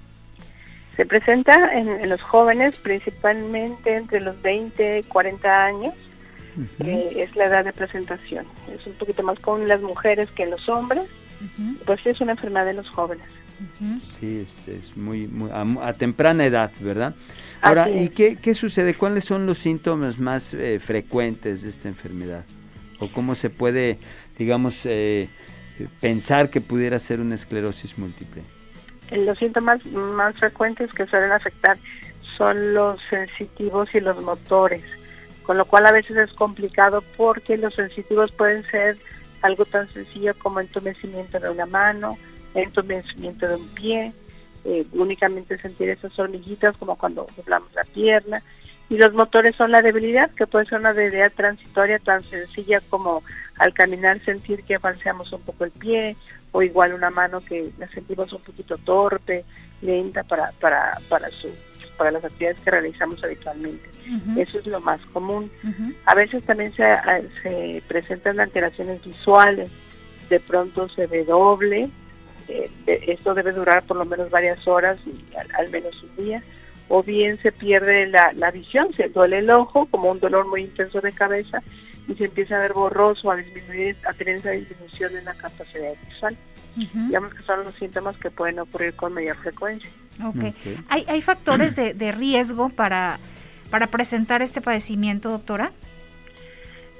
Se 0.96 1.04
presenta 1.04 1.74
en, 1.74 2.08
los 2.08 2.22
jóvenes, 2.22 2.74
principalmente 2.76 3.96
entre 3.96 4.22
los 4.22 4.40
20 4.40 5.00
y 5.00 5.02
40 5.02 5.64
años. 5.64 5.94
Eh, 6.80 7.12
es 7.16 7.36
la 7.36 7.44
edad 7.44 7.64
de 7.66 7.72
presentación. 7.72 8.46
Es 8.74 8.86
un 8.86 8.94
poquito 8.94 9.22
más 9.22 9.38
común 9.40 9.62
en 9.62 9.68
las 9.68 9.82
mujeres 9.82 10.30
que 10.30 10.44
en 10.44 10.50
los 10.50 10.68
hombres. 10.70 11.02
Pues 11.84 12.04
es 12.04 12.20
una 12.20 12.32
enfermedad 12.32 12.64
de 12.64 12.72
los 12.72 12.88
jóvenes. 12.88 13.26
Sí, 14.18 14.46
es, 14.66 14.96
muy, 14.96 15.28
a, 15.52 15.92
temprana 15.92 16.46
edad, 16.46 16.70
¿verdad? 16.80 17.14
Ahora, 17.60 17.90
¿y 17.90 18.08
qué, 18.10 18.54
sucede? 18.54 18.94
¿Cuáles 18.94 19.24
son 19.24 19.46
los 19.46 19.58
síntomas 19.58 20.18
más 20.18 20.54
eh, 20.54 20.78
frecuentes 20.78 21.62
de 21.62 21.68
esta 21.68 21.88
enfermedad? 21.88 22.44
¿O 23.00 23.10
cómo 23.10 23.34
se 23.34 23.50
puede, 23.50 23.98
digamos, 24.38 24.82
eh, 24.84 25.28
pensar 26.00 26.50
que 26.50 26.60
pudiera 26.60 26.98
ser 26.98 27.20
una 27.20 27.34
esclerosis 27.34 27.98
múltiple? 27.98 28.42
Los 29.10 29.38
síntomas 29.38 29.84
más 29.86 30.36
frecuentes 30.36 30.92
que 30.92 31.06
suelen 31.06 31.32
afectar 31.32 31.78
son 32.36 32.74
los 32.74 33.00
sensitivos 33.10 33.88
y 33.94 34.00
los 34.00 34.22
motores, 34.22 34.84
con 35.42 35.56
lo 35.56 35.64
cual 35.64 35.86
a 35.86 35.92
veces 35.92 36.16
es 36.16 36.32
complicado 36.32 37.02
porque 37.16 37.56
los 37.56 37.74
sensitivos 37.74 38.30
pueden 38.32 38.64
ser 38.70 38.98
algo 39.42 39.64
tan 39.64 39.92
sencillo 39.92 40.34
como 40.38 40.60
entumecimiento 40.60 41.38
de 41.40 41.50
una 41.50 41.66
mano, 41.66 42.18
entumecimiento 42.54 43.48
de 43.48 43.56
un 43.56 43.68
pie, 43.68 44.12
eh, 44.64 44.86
únicamente 44.92 45.58
sentir 45.58 45.88
esas 45.90 46.18
hormiguitas 46.18 46.76
como 46.76 46.96
cuando 46.96 47.26
doblamos 47.36 47.72
la 47.74 47.84
pierna. 47.84 48.42
Y 48.90 48.96
los 48.96 49.12
motores 49.12 49.54
son 49.54 49.70
la 49.70 49.82
debilidad, 49.82 50.30
que 50.30 50.46
puede 50.46 50.64
ser 50.66 50.78
una 50.78 50.94
debilidad 50.94 51.32
transitoria 51.32 51.98
tan 51.98 52.22
sencilla 52.22 52.80
como 52.88 53.22
al 53.58 53.74
caminar 53.74 54.24
sentir 54.24 54.62
que 54.62 54.78
falseamos 54.78 55.30
un 55.32 55.42
poco 55.42 55.64
el 55.64 55.70
pie, 55.72 56.16
o 56.52 56.62
igual 56.62 56.94
una 56.94 57.10
mano 57.10 57.40
que 57.40 57.70
la 57.78 57.86
sentimos 57.88 58.32
un 58.32 58.40
poquito 58.40 58.78
torpe, 58.78 59.44
lenta 59.82 60.22
para, 60.22 60.52
para, 60.52 60.98
para 61.08 61.28
su 61.28 61.48
para 61.98 62.12
las 62.12 62.24
actividades 62.24 62.60
que 62.60 62.70
realizamos 62.70 63.22
habitualmente. 63.22 63.90
Eso 64.36 64.58
es 64.60 64.66
lo 64.66 64.80
más 64.80 65.00
común. 65.12 65.50
A 66.06 66.14
veces 66.14 66.42
también 66.44 66.72
se, 66.74 66.86
se, 67.42 67.82
presentan 67.86 68.40
alteraciones 68.40 69.04
visuales, 69.04 69.68
de 70.30 70.40
pronto 70.40 70.88
se 70.88 71.06
ve 71.06 71.24
doble, 71.24 71.90
eh, 72.48 72.70
esto 72.86 73.34
debe 73.34 73.52
durar 73.52 73.84
por 73.84 73.96
lo 73.96 74.04
menos 74.04 74.30
varias 74.30 74.66
horas 74.66 74.98
y 75.06 75.24
al, 75.54 75.70
menos 75.70 76.02
un 76.02 76.24
día, 76.24 76.42
o 76.88 77.02
bien 77.02 77.38
se 77.38 77.52
pierde 77.52 78.06
la, 78.06 78.32
la, 78.34 78.50
visión, 78.50 78.92
se 78.94 79.08
duele 79.08 79.38
el 79.38 79.50
ojo 79.50 79.86
como 79.86 80.10
un 80.10 80.20
dolor 80.20 80.46
muy 80.46 80.62
intenso 80.62 81.00
de 81.00 81.12
cabeza 81.12 81.62
y 82.08 82.14
se 82.14 82.24
empieza 82.24 82.56
a 82.56 82.60
ver 82.60 82.72
borroso, 82.72 83.30
a 83.30 83.36
disminuir, 83.36 83.96
a 84.06 84.14
tener 84.14 84.36
esa 84.36 84.50
disminución 84.50 85.14
en 85.16 85.24
la 85.24 85.34
capacidad 85.34 85.92
visual. 86.08 86.36
Digamos 86.76 87.34
que 87.34 87.42
son 87.42 87.64
los 87.64 87.74
síntomas 87.74 88.16
que 88.18 88.30
pueden 88.30 88.60
ocurrir 88.60 88.94
con 88.94 89.12
mayor 89.12 89.36
frecuencia. 89.38 89.90
Okay. 90.24 90.54
¿Hay, 90.88 91.04
¿Hay 91.08 91.22
factores 91.22 91.74
de, 91.74 91.92
de 91.92 92.12
riesgo 92.12 92.68
para, 92.68 93.18
para 93.70 93.88
presentar 93.88 94.42
este 94.42 94.60
padecimiento, 94.60 95.28
doctora? 95.30 95.72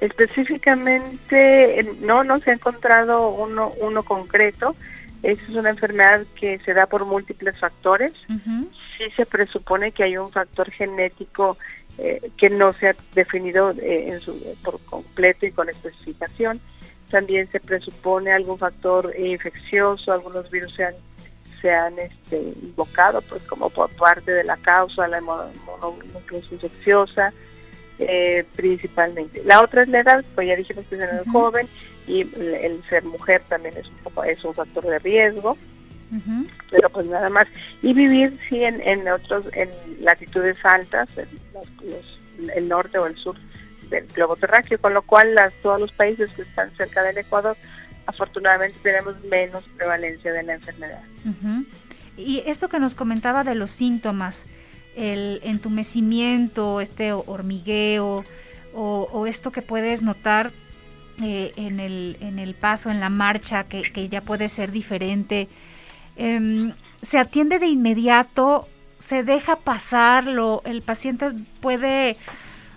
Específicamente, 0.01 1.97
no, 2.01 2.23
no 2.23 2.39
se 2.41 2.51
ha 2.51 2.55
encontrado 2.55 3.31
uno, 3.31 3.73
uno 3.81 4.03
concreto. 4.05 4.77
Es 5.23 5.49
una 5.49 5.71
enfermedad 5.71 6.25
que 6.39 6.59
se 6.61 6.75
da 6.75 6.87
por 6.87 7.05
múltiples 7.05 7.59
factores. 7.59 8.13
Sí 8.97 9.05
se 9.17 9.27
presupone 9.27 9.93
que 9.93 10.05
hay 10.05 10.17
un 10.17 10.31
factor 10.31 10.71
genético 10.71 11.57
eh, 11.99 12.31
que 12.37 12.51
no 12.51 12.73
se 12.75 12.91
ha 12.91 12.97
definido 13.15 13.73
eh, 13.73 14.09
en 14.09 14.21
su, 14.21 14.57
por 14.63 14.81
completo 14.85 15.47
y 15.47 15.53
con 15.53 15.69
especificación. 15.69 16.61
También 17.11 17.51
se 17.51 17.59
presupone 17.59 18.33
algún 18.33 18.59
factor 18.59 19.15
infeccioso, 19.19 20.13
algunos 20.13 20.51
virus 20.51 20.75
se 20.75 20.85
han 20.85 20.95
se 21.61 21.73
han 21.73 21.99
este, 21.99 22.41
invocado 22.63 23.21
pues 23.23 23.43
como 23.43 23.69
por 23.71 23.91
parte 23.91 24.33
de 24.33 24.45
la 24.45 24.57
causa, 24.59 25.09
la 25.09 25.21
mononucleosis 25.21 26.53
infecciosa, 26.53 27.33
eh, 27.99 28.45
principalmente. 28.57 29.43
La 29.45 29.63
otra 29.63 29.83
es 29.83 29.89
la 29.89 30.01
edad, 30.01 30.25
pues 30.35 30.49
ya 30.49 30.57
dijimos 30.57 30.85
que 30.89 30.97
es 30.97 31.03
en 31.03 31.17
el 31.17 31.25
joven 31.31 31.67
y 32.07 32.23
el, 32.23 32.83
ser 32.89 33.05
mujer 33.05 33.43
también 33.49 33.77
es 33.77 33.87
un 33.87 33.97
poco 33.99 34.25
es 34.25 34.43
un 34.45 34.55
factor 34.55 34.85
de 34.85 34.99
riesgo. 34.99 35.57
Pero 36.71 36.89
pues 36.89 37.07
nada 37.07 37.29
más. 37.29 37.47
Y 37.83 37.93
vivir 37.93 38.39
sí 38.49 38.65
en, 38.65 38.81
en 38.81 39.07
otros, 39.09 39.45
en 39.53 39.69
latitudes 40.01 40.57
altas, 40.65 41.11
en 41.19 42.51
el 42.55 42.69
norte 42.69 42.99
o 42.99 43.07
el 43.07 43.17
sur 43.17 43.37
del 43.91 44.07
globo 44.07 44.37
terráqueo, 44.37 44.81
con 44.81 44.95
lo 44.95 45.03
cual 45.03 45.35
las, 45.35 45.53
todos 45.63 45.81
los 45.81 45.93
países 45.93 46.31
que 46.31 46.43
están 46.43 46.75
cerca 46.77 47.03
del 47.03 47.19
Ecuador 47.19 47.57
afortunadamente 48.09 48.79
tenemos 48.83 49.23
menos 49.25 49.65
prevalencia 49.77 50.33
de 50.33 50.43
la 50.43 50.55
enfermedad. 50.55 51.03
Y 52.17 52.43
esto 52.47 52.69
que 52.69 52.81
nos 52.81 52.95
comentaba 52.95 53.45
de 53.45 53.55
los 53.55 53.71
síntomas, 53.71 54.45
el 54.97 55.41
entumecimiento, 55.45 56.81
este 56.81 57.13
hormigueo 57.13 58.25
o, 58.75 59.27
esto 59.27 59.51
que 59.51 59.63
puedes 59.63 60.03
notar 60.03 60.53
eh, 61.21 61.53
en, 61.57 61.81
el, 61.81 62.17
en 62.21 62.39
el 62.39 62.55
paso, 62.55 62.91
en 62.91 63.01
la 63.01 63.09
marcha, 63.09 63.65
que, 63.65 64.09
ya 64.09 64.21
puede 64.21 64.49
ser 64.49 64.71
diferente, 64.71 65.49
em, 66.17 66.73
se 67.03 67.19
atiende 67.19 67.59
de 67.59 67.67
inmediato, 67.67 68.69
se 68.99 69.25
deja 69.25 69.57
pasarlo, 69.57 70.63
el 70.65 70.83
paciente 70.83 71.33
puede 71.61 72.17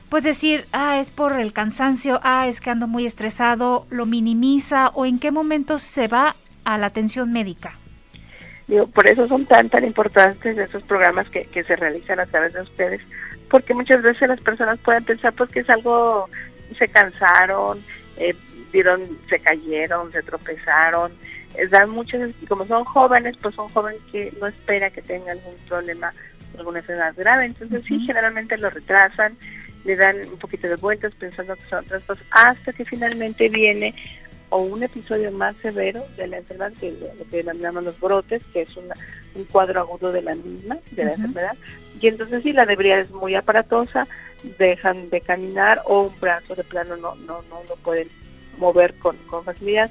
pues 0.09 0.25
decir, 0.25 0.65
ah, 0.73 0.99
es 0.99 1.09
por 1.09 1.39
el 1.39 1.53
cansancio, 1.53 2.19
ah, 2.23 2.47
es 2.47 2.59
que 2.59 2.69
ando 2.69 2.85
muy 2.85 3.05
estresado, 3.05 3.87
lo 3.89 4.05
minimiza 4.05 4.89
o 4.89 5.05
en 5.05 5.19
qué 5.19 5.31
momento 5.31 5.77
se 5.77 6.09
va 6.09 6.35
a 6.65 6.77
la 6.77 6.87
atención 6.87 7.31
médica? 7.31 7.80
Digo, 8.71 8.87
por 8.87 9.05
eso 9.05 9.27
son 9.27 9.45
tan, 9.45 9.69
tan 9.69 9.83
importantes 9.83 10.57
esos 10.57 10.81
programas 10.83 11.29
que, 11.29 11.43
que 11.47 11.61
se 11.65 11.75
realizan 11.75 12.21
a 12.21 12.25
través 12.25 12.53
de 12.53 12.61
ustedes, 12.61 13.01
porque 13.49 13.73
muchas 13.73 14.01
veces 14.01 14.29
las 14.29 14.39
personas 14.39 14.79
pueden 14.79 15.03
pensar 15.03 15.33
pues 15.33 15.49
que 15.49 15.59
es 15.59 15.69
algo, 15.69 16.29
se 16.79 16.87
cansaron, 16.87 17.83
eh, 18.15 18.33
vieron, 18.71 19.01
se 19.29 19.39
cayeron, 19.41 20.09
se 20.13 20.23
tropezaron, 20.23 21.11
dan 21.69 21.89
muchas, 21.89 22.31
como 22.47 22.65
son 22.65 22.85
jóvenes, 22.85 23.35
pues 23.41 23.55
son 23.55 23.67
jóvenes 23.67 23.99
que 24.09 24.31
no 24.39 24.47
espera 24.47 24.89
que 24.89 25.01
tengan 25.01 25.37
algún 25.37 25.57
problema, 25.67 26.13
alguna 26.57 26.79
enfermedad 26.79 27.13
grave, 27.17 27.47
entonces 27.47 27.83
sí, 27.85 27.99
generalmente 28.05 28.57
lo 28.57 28.69
retrasan, 28.69 29.35
le 29.83 29.97
dan 29.97 30.15
un 30.29 30.37
poquito 30.37 30.69
de 30.69 30.77
vueltas 30.77 31.13
pensando 31.15 31.57
que 31.57 31.63
son 31.63 31.83
otras 31.83 32.03
cosas, 32.03 32.25
hasta 32.31 32.71
que 32.71 32.85
finalmente 32.85 33.49
viene 33.49 33.93
o 34.51 34.59
un 34.59 34.83
episodio 34.83 35.31
más 35.31 35.55
severo 35.57 36.05
de 36.17 36.27
la 36.27 36.37
enfermedad, 36.37 36.73
que 36.79 36.91
lo 36.91 37.29
que 37.29 37.37
denominamos 37.37 37.83
los 37.83 37.99
brotes, 37.99 38.41
que 38.53 38.61
es 38.61 38.69
un 38.77 39.45
cuadro 39.45 39.81
agudo 39.81 40.11
de 40.11 40.21
la 40.21 40.35
misma, 40.35 40.77
de 40.91 41.05
la 41.05 41.13
enfermedad, 41.13 41.57
y 41.99 42.07
entonces 42.07 42.43
si 42.43 42.53
la 42.53 42.65
debilidad 42.65 42.99
es 42.99 43.11
muy 43.11 43.33
aparatosa, 43.35 44.07
dejan 44.59 45.09
de 45.09 45.21
caminar 45.21 45.81
o 45.85 46.03
un 46.03 46.19
brazo 46.19 46.55
de 46.55 46.63
plano 46.63 46.97
no, 46.97 47.15
no, 47.15 47.41
no 47.43 47.61
lo 47.67 47.75
pueden 47.77 48.09
mover 48.57 48.93
con, 48.95 49.17
con 49.27 49.43
facilidad. 49.43 49.89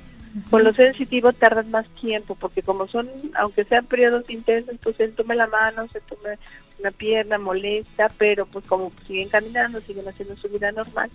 Con 0.48 0.62
lo 0.62 0.72
sensitivo 0.72 1.32
tardan 1.32 1.72
más 1.72 1.88
tiempo, 2.00 2.36
porque 2.36 2.62
como 2.62 2.86
son, 2.86 3.10
aunque 3.34 3.64
sean 3.64 3.86
periodos 3.86 4.30
intensos, 4.30 4.76
pues 4.80 4.94
se 4.94 5.08
tome 5.08 5.34
la 5.34 5.48
mano, 5.48 5.88
se 5.88 6.00
tome 6.02 6.38
una 6.78 6.92
pierna, 6.92 7.36
molesta, 7.36 8.10
pero 8.16 8.46
pues 8.46 8.64
como 8.66 8.92
siguen 9.08 9.28
caminando, 9.28 9.80
siguen 9.80 10.08
haciendo 10.08 10.36
su 10.36 10.48
vida 10.48 10.70
normal, 10.70 11.10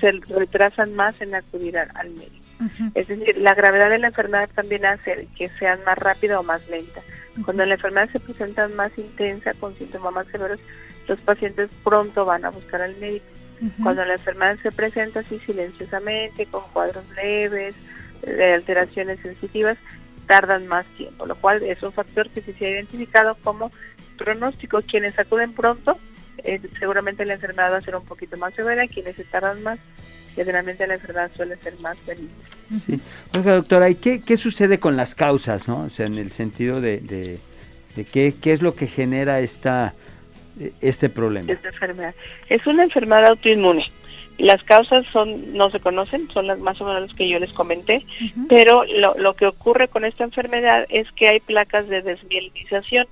se 0.00 0.12
retrasan 0.12 0.94
más 0.94 1.18
en 1.22 1.34
acudir 1.34 1.78
al, 1.78 2.10
médico. 2.10 2.45
Es 2.94 3.08
decir, 3.08 3.36
la 3.38 3.54
gravedad 3.54 3.90
de 3.90 3.98
la 3.98 4.08
enfermedad 4.08 4.48
también 4.54 4.86
hace 4.86 5.28
que 5.36 5.48
sean 5.50 5.80
más 5.84 5.98
rápida 5.98 6.40
o 6.40 6.42
más 6.42 6.66
lenta. 6.68 7.02
Cuando 7.44 7.66
la 7.66 7.74
enfermedad 7.74 8.08
se 8.10 8.20
presenta 8.20 8.66
más 8.68 8.90
intensa, 8.96 9.52
con 9.54 9.76
síntomas 9.76 10.14
más 10.14 10.26
severos, 10.28 10.58
los 11.06 11.20
pacientes 11.20 11.68
pronto 11.84 12.24
van 12.24 12.44
a 12.44 12.50
buscar 12.50 12.80
al 12.80 12.96
médico. 12.96 13.26
Cuando 13.82 14.04
la 14.04 14.14
enfermedad 14.14 14.58
se 14.62 14.72
presenta 14.72 15.20
así 15.20 15.38
silenciosamente, 15.40 16.46
con 16.46 16.62
cuadros 16.72 17.04
leves, 17.16 17.76
de 18.22 18.54
alteraciones 18.54 19.20
sensitivas 19.20 19.78
tardan 20.26 20.66
más 20.66 20.84
tiempo, 20.96 21.26
lo 21.26 21.36
cual 21.36 21.62
es 21.62 21.82
un 21.82 21.92
factor 21.92 22.28
que 22.30 22.40
se 22.40 22.66
ha 22.66 22.70
identificado 22.70 23.36
como 23.42 23.70
pronóstico. 24.18 24.82
Quienes 24.82 25.18
acuden 25.18 25.52
pronto, 25.52 25.98
eh, 26.38 26.60
seguramente 26.78 27.24
la 27.24 27.34
enfermedad 27.34 27.72
va 27.72 27.76
a 27.78 27.82
ser 27.82 27.96
un 27.96 28.04
poquito 28.04 28.36
más 28.36 28.54
severa, 28.54 28.88
quienes 28.88 29.16
se 29.16 29.24
tardan 29.24 29.62
más, 29.62 29.78
generalmente 30.36 30.86
la 30.86 30.94
enfermedad 30.94 31.30
suele 31.34 31.56
ser 31.56 31.74
más 31.80 31.98
feliz. 32.00 32.30
Sí. 32.84 33.00
Oiga, 33.36 33.54
doctora, 33.56 33.90
¿y 33.90 33.96
qué, 33.96 34.20
qué 34.22 34.36
sucede 34.36 34.78
con 34.78 34.96
las 34.96 35.14
causas, 35.14 35.66
no? 35.66 35.84
O 35.84 35.90
sea, 35.90 36.06
en 36.06 36.18
el 36.18 36.30
sentido 36.30 36.80
de, 36.80 37.00
de, 37.00 37.38
de 37.96 38.04
qué, 38.04 38.34
qué 38.40 38.52
es 38.52 38.62
lo 38.62 38.74
que 38.74 38.86
genera 38.86 39.40
esta 39.40 39.94
este 40.80 41.08
problema. 41.08 41.52
Esta 41.52 41.68
enfermedad. 41.68 42.14
Es 42.48 42.66
una 42.66 42.84
enfermedad 42.84 43.26
autoinmune. 43.26 43.86
Las 44.38 44.62
causas 44.64 45.06
son 45.12 45.54
no 45.54 45.70
se 45.70 45.80
conocen, 45.80 46.30
son 46.30 46.46
las 46.46 46.60
más 46.60 46.80
o 46.80 46.84
menos 46.84 47.02
las 47.02 47.16
que 47.16 47.28
yo 47.28 47.38
les 47.38 47.52
comenté, 47.52 48.04
pero 48.50 48.84
lo, 48.84 49.14
lo, 49.16 49.34
que 49.34 49.46
ocurre 49.46 49.88
con 49.88 50.04
esta 50.04 50.24
enfermedad 50.24 50.84
es 50.90 51.10
que 51.12 51.28
hay 51.28 51.40
placas 51.40 51.88
de 51.88 52.02
desmielinización, 52.02 53.06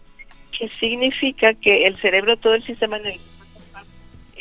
que 0.53 0.69
significa 0.81 1.55
que 1.55 1.87
el 1.87 1.97
cerebro, 1.97 2.37
todo 2.37 2.55
el 2.55 2.63
sistema 2.63 2.99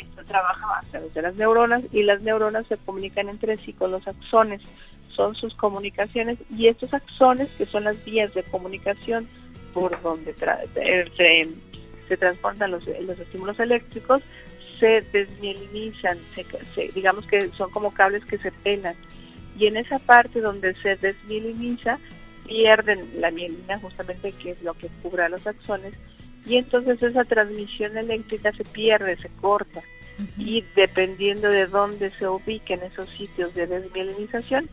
nervioso 0.04 0.24
trabaja 0.26 0.78
a 0.78 0.82
través 0.90 1.14
de 1.14 1.22
las 1.22 1.34
neuronas 1.36 1.82
y 1.92 2.02
las 2.02 2.22
neuronas 2.22 2.66
se 2.66 2.76
comunican 2.76 3.28
entre 3.28 3.56
sí 3.56 3.72
con 3.72 3.90
los 3.90 4.06
axones, 4.06 4.60
son 5.08 5.34
sus 5.34 5.54
comunicaciones 5.54 6.38
y 6.56 6.68
estos 6.68 6.92
axones, 6.94 7.50
que 7.56 7.66
son 7.66 7.84
las 7.84 8.02
vías 8.04 8.34
de 8.34 8.42
comunicación 8.42 9.28
por 9.72 10.00
donde 10.02 10.34
se, 10.34 11.48
se, 12.08 12.16
transportan 12.16 12.70
los, 12.70 12.86
los 12.86 13.18
estímulos 13.18 13.58
eléctricos, 13.58 14.22
se 14.78 15.02
desmielinizan, 15.12 16.18
digamos 16.94 17.26
que 17.26 17.48
son 17.50 17.70
como 17.70 17.92
cables 17.92 18.24
que 18.24 18.38
se 18.38 18.50
pelan. 18.50 18.96
Y 19.56 19.66
en 19.68 19.76
esa 19.76 20.00
parte 20.00 20.40
donde 20.40 20.74
se 20.74 20.96
desmieliniza, 20.96 21.98
pierden 22.44 23.08
la 23.20 23.30
mielina 23.30 23.78
justamente 23.78 24.32
que 24.32 24.50
es 24.50 24.62
lo 24.62 24.74
que 24.74 24.88
cubre 25.02 25.24
a 25.24 25.28
los 25.28 25.46
axones 25.46 25.94
y 26.46 26.56
entonces 26.56 27.02
esa 27.02 27.24
transmisión 27.24 27.96
eléctrica 27.96 28.52
se 28.52 28.64
pierde, 28.64 29.16
se 29.16 29.28
corta 29.40 29.82
y 30.38 30.64
dependiendo 30.76 31.48
de 31.48 31.66
dónde 31.66 32.10
se 32.12 32.28
ubiquen 32.28 32.82
esos 32.82 33.08
sitios 33.10 33.52
de 33.54 33.66
desmielinización 33.66 34.68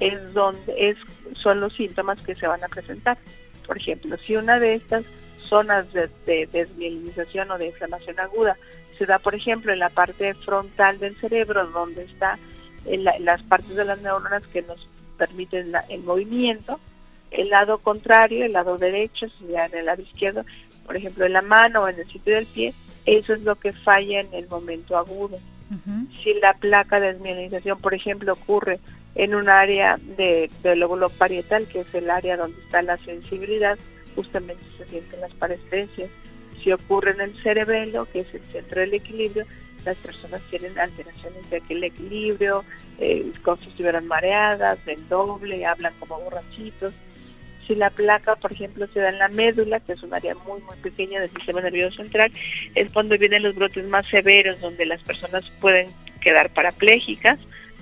es 0.00 0.32
donde 0.32 0.74
es, 0.76 0.96
son 1.34 1.60
los 1.60 1.72
síntomas 1.74 2.20
que 2.20 2.34
se 2.34 2.46
van 2.46 2.62
a 2.62 2.68
presentar. 2.68 3.18
Por 3.66 3.76
ejemplo, 3.76 4.16
si 4.26 4.36
una 4.36 4.58
de 4.58 4.74
estas 4.74 5.04
zonas 5.40 5.92
de, 5.92 6.10
de 6.26 6.46
desmielinización 6.46 7.50
o 7.50 7.58
de 7.58 7.66
inflamación 7.66 8.18
aguda 8.20 8.56
se 8.98 9.06
da, 9.06 9.18
por 9.18 9.34
ejemplo, 9.34 9.72
en 9.72 9.80
la 9.80 9.90
parte 9.90 10.34
frontal 10.34 10.98
del 10.98 11.16
cerebro, 11.16 11.66
donde 11.66 12.04
está 12.04 12.38
en 12.86 13.04
las 13.04 13.42
partes 13.42 13.74
de 13.74 13.84
las 13.84 14.00
neuronas 14.02 14.46
que 14.48 14.62
nos 14.62 14.86
permiten 15.16 15.72
el 15.88 16.02
movimiento, 16.02 16.78
el 17.30 17.48
lado 17.48 17.78
contrario, 17.78 18.44
el 18.44 18.52
lado 18.52 18.78
derecho, 18.78 19.26
sería 19.38 19.66
en 19.66 19.78
el 19.78 19.86
lado 19.86 20.02
izquierdo, 20.02 20.44
por 20.86 20.96
ejemplo 20.96 21.24
en 21.24 21.32
la 21.32 21.42
mano 21.42 21.82
o 21.82 21.88
en 21.88 21.98
el 21.98 22.06
sitio 22.06 22.34
del 22.34 22.46
pie, 22.46 22.74
eso 23.06 23.34
es 23.34 23.42
lo 23.42 23.56
que 23.56 23.72
falla 23.72 24.20
en 24.20 24.32
el 24.32 24.48
momento 24.48 24.96
agudo. 24.96 25.38
Si 26.22 26.34
la 26.34 26.54
placa 26.54 27.00
de 27.00 27.14
desmielinización, 27.14 27.80
por 27.80 27.94
ejemplo, 27.94 28.34
ocurre 28.34 28.78
en 29.16 29.34
un 29.34 29.48
área 29.48 29.98
de, 30.16 30.48
del 30.62 30.80
lóbulo 30.80 31.08
parietal, 31.08 31.66
que 31.66 31.80
es 31.80 31.94
el 31.94 32.10
área 32.10 32.36
donde 32.36 32.60
está 32.60 32.82
la 32.82 32.96
sensibilidad, 32.98 33.76
justamente 34.14 34.62
se 34.78 34.86
sienten 34.86 35.20
las 35.20 35.32
parestesias. 35.32 36.10
Si 36.62 36.72
ocurre 36.72 37.12
en 37.12 37.22
el 37.22 37.42
cerebelo, 37.42 38.06
que 38.12 38.20
es 38.20 38.34
el 38.34 38.44
centro 38.44 38.80
del 38.80 38.94
equilibrio, 38.94 39.46
las 39.84 39.96
personas 39.98 40.40
tienen 40.50 40.78
alteraciones 40.78 41.48
de 41.50 41.58
aquel 41.58 41.84
equilibrio, 41.84 42.64
eh, 42.98 43.32
como 43.42 43.56
si 43.58 43.68
estuvieran 43.68 44.06
mareadas, 44.06 44.82
ven 44.84 45.08
doble, 45.08 45.66
hablan 45.66 45.92
como 45.98 46.20
borrachitos. 46.20 46.94
Si 47.66 47.74
la 47.74 47.90
placa, 47.90 48.36
por 48.36 48.52
ejemplo, 48.52 48.86
se 48.92 49.00
da 49.00 49.08
en 49.08 49.18
la 49.18 49.28
médula, 49.28 49.80
que 49.80 49.92
es 49.92 50.02
un 50.02 50.12
área 50.12 50.34
muy, 50.34 50.60
muy 50.62 50.76
pequeña 50.82 51.20
del 51.20 51.30
sistema 51.30 51.60
nervioso 51.60 51.96
central, 51.96 52.30
es 52.74 52.92
cuando 52.92 53.16
vienen 53.18 53.42
los 53.42 53.54
brotes 53.54 53.86
más 53.86 54.06
severos, 54.08 54.60
donde 54.60 54.86
las 54.86 55.02
personas 55.02 55.48
pueden 55.60 55.88
quedar 56.20 56.50
parapléjicas, 56.50 57.38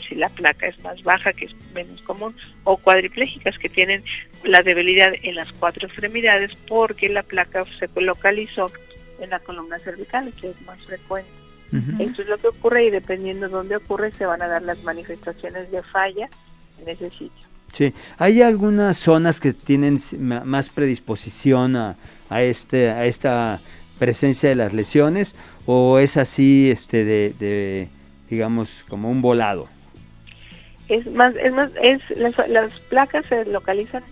si 0.07 0.15
la 0.15 0.29
placa 0.29 0.67
es 0.67 0.79
más 0.83 1.03
baja, 1.03 1.33
que 1.33 1.47
es 1.47 1.55
menos 1.75 2.01
común, 2.03 2.37
o 2.65 2.77
cuadriplégicas, 2.77 3.59
que 3.59 3.69
tienen 3.69 4.05
la 4.45 4.63
debilidad 4.63 5.13
en 5.23 5.37
las 5.37 5.53
cuatro 5.53 5.87
extremidades, 5.87 6.55
porque 6.69 7.09
la 7.09 7.23
placa 7.23 7.65
se 7.79 7.89
localizó 8.01 8.71
en 9.21 9.31
la 9.31 9.39
columna 9.41 9.79
cervical, 9.79 10.33
que 10.41 10.51
es 10.51 10.61
más 10.63 10.81
frecuente. 10.85 11.31
Esto 11.99 12.21
es 12.21 12.29
lo 12.29 12.37
que 12.37 12.49
ocurre 12.49 12.85
y 12.85 12.91
dependiendo 12.91 13.47
de 13.47 13.55
dónde 13.55 13.77
ocurre 13.77 14.13
se 14.13 14.27
van 14.27 14.43
a 14.43 14.49
dar 14.49 14.61
las 14.61 14.83
manifestaciones 14.83 15.71
de 15.71 15.83
falla 15.83 16.29
en 16.79 16.89
ese 16.89 17.09
sitio. 17.11 17.52
Sí, 17.73 17.95
¿hay 18.19 18.43
algunas 18.43 18.99
zonas 18.99 19.41
que 19.41 19.55
tienen 19.55 19.99
más 20.21 20.69
predisposición 20.69 21.75
a, 21.77 21.97
a, 22.29 22.43
este, 22.43 22.91
a 22.91 23.07
esta 23.07 23.61
presencia 23.99 24.51
de 24.51 24.57
las 24.57 24.75
lesiones 24.75 25.35
o 25.65 25.99
es 25.99 26.19
así 26.19 26.71
este 26.71 27.05
de, 27.05 27.89
digamos 28.29 28.85
como 28.89 29.11
un 29.11 29.23
volado? 29.23 29.69
Es 30.89 31.07
más, 31.07 31.35
es 31.37 31.53
más, 31.53 31.71
es 31.83 32.03
las, 32.17 32.37
las 32.49 32.79
placas 32.91 33.25
se 33.27 33.47
localizan 33.47 34.03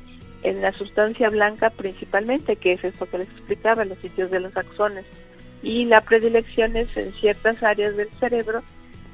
en 0.42 0.62
la 0.62 0.72
sustancia 0.72 1.28
blanca 1.28 1.68
principalmente, 1.68 2.56
que 2.56 2.72
es 2.72 2.84
esto 2.84 3.10
que 3.10 3.18
les 3.18 3.28
explicaba, 3.28 3.84
los 3.84 3.98
sitios 3.98 4.30
de 4.30 4.40
los 4.40 4.56
axones. 4.56 5.04
Y 5.62 5.84
la 5.84 6.00
predilección 6.00 6.76
es 6.76 6.96
en 6.96 7.12
ciertas 7.12 7.62
áreas 7.62 7.94
del 7.96 8.08
cerebro 8.18 8.62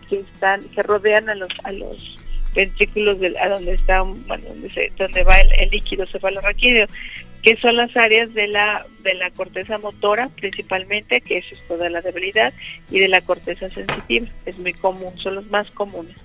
que 0.08 0.20
están 0.20 0.62
que 0.62 0.84
rodean 0.84 1.28
a 1.28 1.34
los 1.34 1.48
a 1.64 1.72
los 1.72 2.16
ventrículos 2.56 3.20
del, 3.20 3.36
a 3.36 3.48
donde 3.48 3.74
está 3.74 4.02
bueno, 4.02 4.44
donde, 4.48 4.92
donde 4.96 5.22
va 5.22 5.38
el, 5.40 5.70
líquido 5.70 6.06
cefalorraquídeo 6.06 6.88
que 7.42 7.56
son 7.58 7.76
las 7.76 7.96
áreas 7.96 8.34
de 8.34 8.48
la 8.48 8.84
de 9.04 9.14
la 9.14 9.30
corteza 9.30 9.78
motora 9.78 10.30
principalmente 10.30 11.20
que 11.20 11.38
es 11.38 11.44
toda 11.68 11.88
la 11.90 12.00
debilidad 12.00 12.52
y 12.90 12.98
de 12.98 13.08
la 13.08 13.20
corteza 13.20 13.68
sensitiva. 13.68 14.26
Es 14.46 14.58
muy 14.58 14.72
común 14.72 15.12
son 15.18 15.36
los 15.36 15.46
más 15.50 15.70
comunes. 15.70 16.16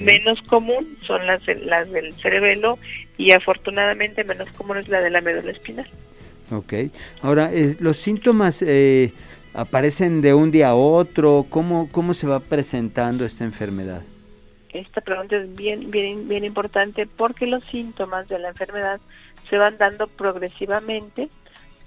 Menos 0.00 0.40
común 0.42 0.98
son 1.02 1.26
las 1.26 1.40
las 1.46 1.90
del 1.90 2.12
cerebelo 2.14 2.78
y 3.16 3.32
afortunadamente 3.32 4.24
menos 4.24 4.50
común 4.52 4.78
es 4.78 4.88
la 4.88 5.00
de 5.00 5.10
la 5.10 5.20
médula 5.20 5.52
espinal. 5.52 5.88
Ok, 6.50 6.72
ahora 7.22 7.50
los 7.78 7.98
síntomas 7.98 8.62
eh, 8.66 9.12
aparecen 9.52 10.22
de 10.22 10.34
un 10.34 10.50
día 10.50 10.70
a 10.70 10.74
otro? 10.74 11.46
¿Cómo, 11.50 11.88
cómo 11.90 12.14
se 12.14 12.26
va 12.26 12.40
presentando 12.40 13.24
esta 13.24 13.44
enfermedad? 13.44 14.02
Esta 14.70 15.00
pregunta 15.00 15.36
es 15.36 15.54
bien, 15.54 15.90
bien, 15.90 16.28
bien 16.28 16.44
importante 16.44 17.06
porque 17.06 17.46
los 17.46 17.64
síntomas 17.64 18.28
de 18.28 18.38
la 18.38 18.48
enfermedad 18.48 19.00
se 19.48 19.56
van 19.56 19.78
dando 19.78 20.06
progresivamente, 20.06 21.30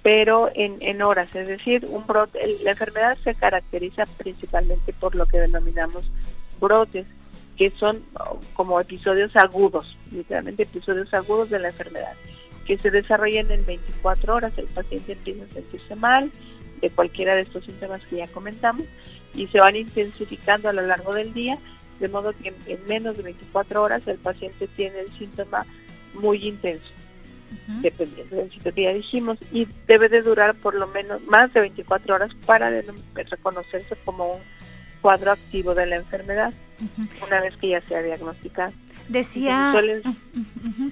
pero 0.02 0.50
en, 0.56 0.78
en 0.82 1.02
horas, 1.02 1.34
es 1.36 1.48
decir, 1.48 1.86
un 1.88 2.08
brote, 2.08 2.40
la 2.64 2.72
enfermedad 2.72 3.18
se 3.24 3.36
caracteriza 3.36 4.06
principalmente 4.18 4.94
por 4.94 5.16
lo 5.16 5.28
que 5.28 5.38
denominamos 5.38 6.10
brotes, 6.60 7.06
que 7.56 7.70
son 7.70 8.04
como 8.54 8.80
episodios 8.80 9.36
agudos, 9.36 9.96
literalmente 10.12 10.64
episodios 10.64 11.14
agudos 11.14 11.52
de 11.52 11.60
la 11.60 11.68
enfermedad, 11.68 12.14
que 12.66 12.80
se 12.80 12.90
desarrollan 12.90 13.52
en 13.52 13.64
24 13.66 14.36
horas, 14.36 14.54
el 14.58 14.66
paciente 14.66 15.14
empieza 15.14 15.44
a 15.44 15.54
sentirse 15.54 15.96
mal, 15.96 16.32
de 16.82 16.90
cualquiera 16.90 17.36
de 17.36 17.42
estos 17.42 17.64
síntomas 17.64 18.02
que 18.06 18.18
ya 18.18 18.28
comentamos 18.28 18.88
y 19.36 19.48
se 19.48 19.60
van 19.60 19.76
intensificando 19.76 20.70
a 20.70 20.74
lo 20.74 20.82
largo 20.82 21.14
del 21.14 21.34
día, 21.34 21.58
de 22.02 22.10
modo 22.10 22.34
que 22.34 22.54
en, 22.66 22.86
menos 22.88 23.16
de 23.16 23.24
24 23.24 23.82
horas 23.82 24.06
el 24.08 24.18
paciente 24.18 24.68
tiene 24.76 25.00
el 25.00 25.10
síntoma 25.18 25.66
muy 26.14 26.46
intenso, 26.46 26.92
dependiendo 27.82 28.36
del 28.36 28.52
sitio 28.52 28.74
que 28.74 28.82
ya 28.84 28.94
dijimos, 28.94 29.38
y 29.52 29.68
debe 29.88 30.10
de 30.10 30.22
durar 30.22 30.56
por 30.56 30.74
lo 30.76 30.88
menos 30.88 31.22
más 31.28 31.54
de 31.54 31.62
24 31.62 32.16
horas 32.16 32.32
para 32.46 32.70
reconocerse 33.14 33.96
como 34.04 34.34
un 34.34 34.42
cuadro 35.02 35.32
activo 35.32 35.74
de 35.74 35.86
la 35.86 35.96
enfermedad, 35.98 36.54
una 37.26 37.40
vez 37.42 37.56
que 37.58 37.70
ya 37.70 37.82
sea 37.82 38.02
diagnosticado. 38.02 38.74
Decía, 39.10 39.74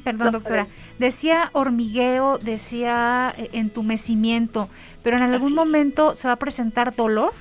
perdón 0.03 0.31
doctora, 0.33 0.67
decía 0.97 1.49
hormigueo, 1.53 2.37
decía 2.37 3.33
eh, 3.37 3.49
entumecimiento, 3.53 4.69
pero 5.03 5.17
en 5.17 5.23
algún 5.23 5.53
momento 5.53 6.15
se 6.15 6.27
va 6.27 6.33
a 6.33 6.39
presentar 6.39 6.95
dolor. 6.95 7.33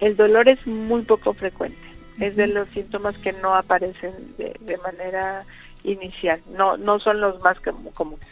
El 0.00 0.16
dolor 0.16 0.48
es 0.48 0.66
muy 0.66 1.02
poco 1.02 1.32
frecuente, 1.32 1.78
es 2.20 2.36
de 2.36 2.46
los 2.46 2.68
síntomas 2.70 3.16
que 3.18 3.32
no 3.32 3.54
aparecen 3.54 4.12
de, 4.38 4.78
manera 4.82 5.44
inicial, 5.84 6.40
no 6.56 6.76
no 6.76 6.98
son 6.98 7.20
los 7.20 7.40
más 7.42 7.58
comunes, 7.94 8.26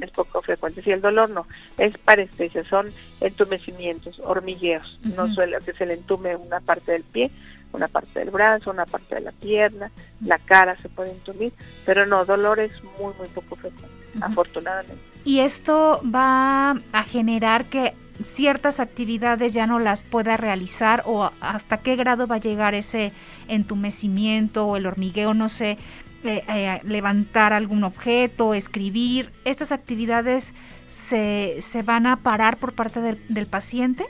es 0.00 0.10
poco 0.10 0.42
frecuente. 0.42 0.82
Si 0.82 0.90
el 0.90 1.00
dolor 1.00 1.30
no, 1.30 1.46
es 1.76 1.98
parestesia, 1.98 2.64
son 2.68 2.86
entumecimientos, 3.20 4.20
hormigueos, 4.20 4.98
no 5.02 5.32
suele 5.32 5.58
que 5.64 5.72
se 5.72 5.86
le 5.86 5.94
entume 5.94 6.36
una 6.36 6.60
parte 6.60 6.92
del 6.92 7.02
pie, 7.02 7.30
una 7.72 7.88
parte 7.88 8.20
del 8.20 8.30
brazo, 8.30 8.70
una 8.70 8.86
parte 8.86 9.16
de 9.16 9.20
la 9.22 9.32
pierna, 9.32 9.90
la 10.24 10.38
cara 10.38 10.76
se 10.80 10.88
puede 10.88 11.10
entumir, 11.12 11.52
pero 11.84 12.06
no, 12.06 12.24
dolor 12.24 12.60
es 12.60 12.72
muy, 12.98 13.12
muy 13.18 13.28
poco 13.28 13.56
frecuente, 13.56 13.96
afortunadamente. 14.20 15.02
Y 15.24 15.40
esto 15.40 16.00
va 16.04 16.76
a 16.92 17.02
generar 17.02 17.64
que 17.64 17.94
ciertas 18.24 18.80
actividades 18.80 19.52
ya 19.52 19.66
no 19.66 19.78
las 19.78 20.02
pueda 20.02 20.36
realizar 20.36 21.02
o 21.06 21.30
hasta 21.40 21.78
qué 21.78 21.96
grado 21.96 22.26
va 22.26 22.36
a 22.36 22.40
llegar 22.40 22.74
ese 22.74 23.12
entumecimiento 23.48 24.66
o 24.66 24.76
el 24.76 24.86
hormigueo, 24.86 25.34
no 25.34 25.48
sé, 25.48 25.78
eh, 26.24 26.42
eh, 26.48 26.80
levantar 26.84 27.52
algún 27.52 27.84
objeto, 27.84 28.54
escribir, 28.54 29.30
estas 29.44 29.70
actividades 29.72 30.52
se, 31.08 31.58
se 31.60 31.82
van 31.82 32.06
a 32.06 32.16
parar 32.16 32.56
por 32.56 32.72
parte 32.72 33.00
del, 33.00 33.18
del 33.28 33.46
paciente? 33.46 34.06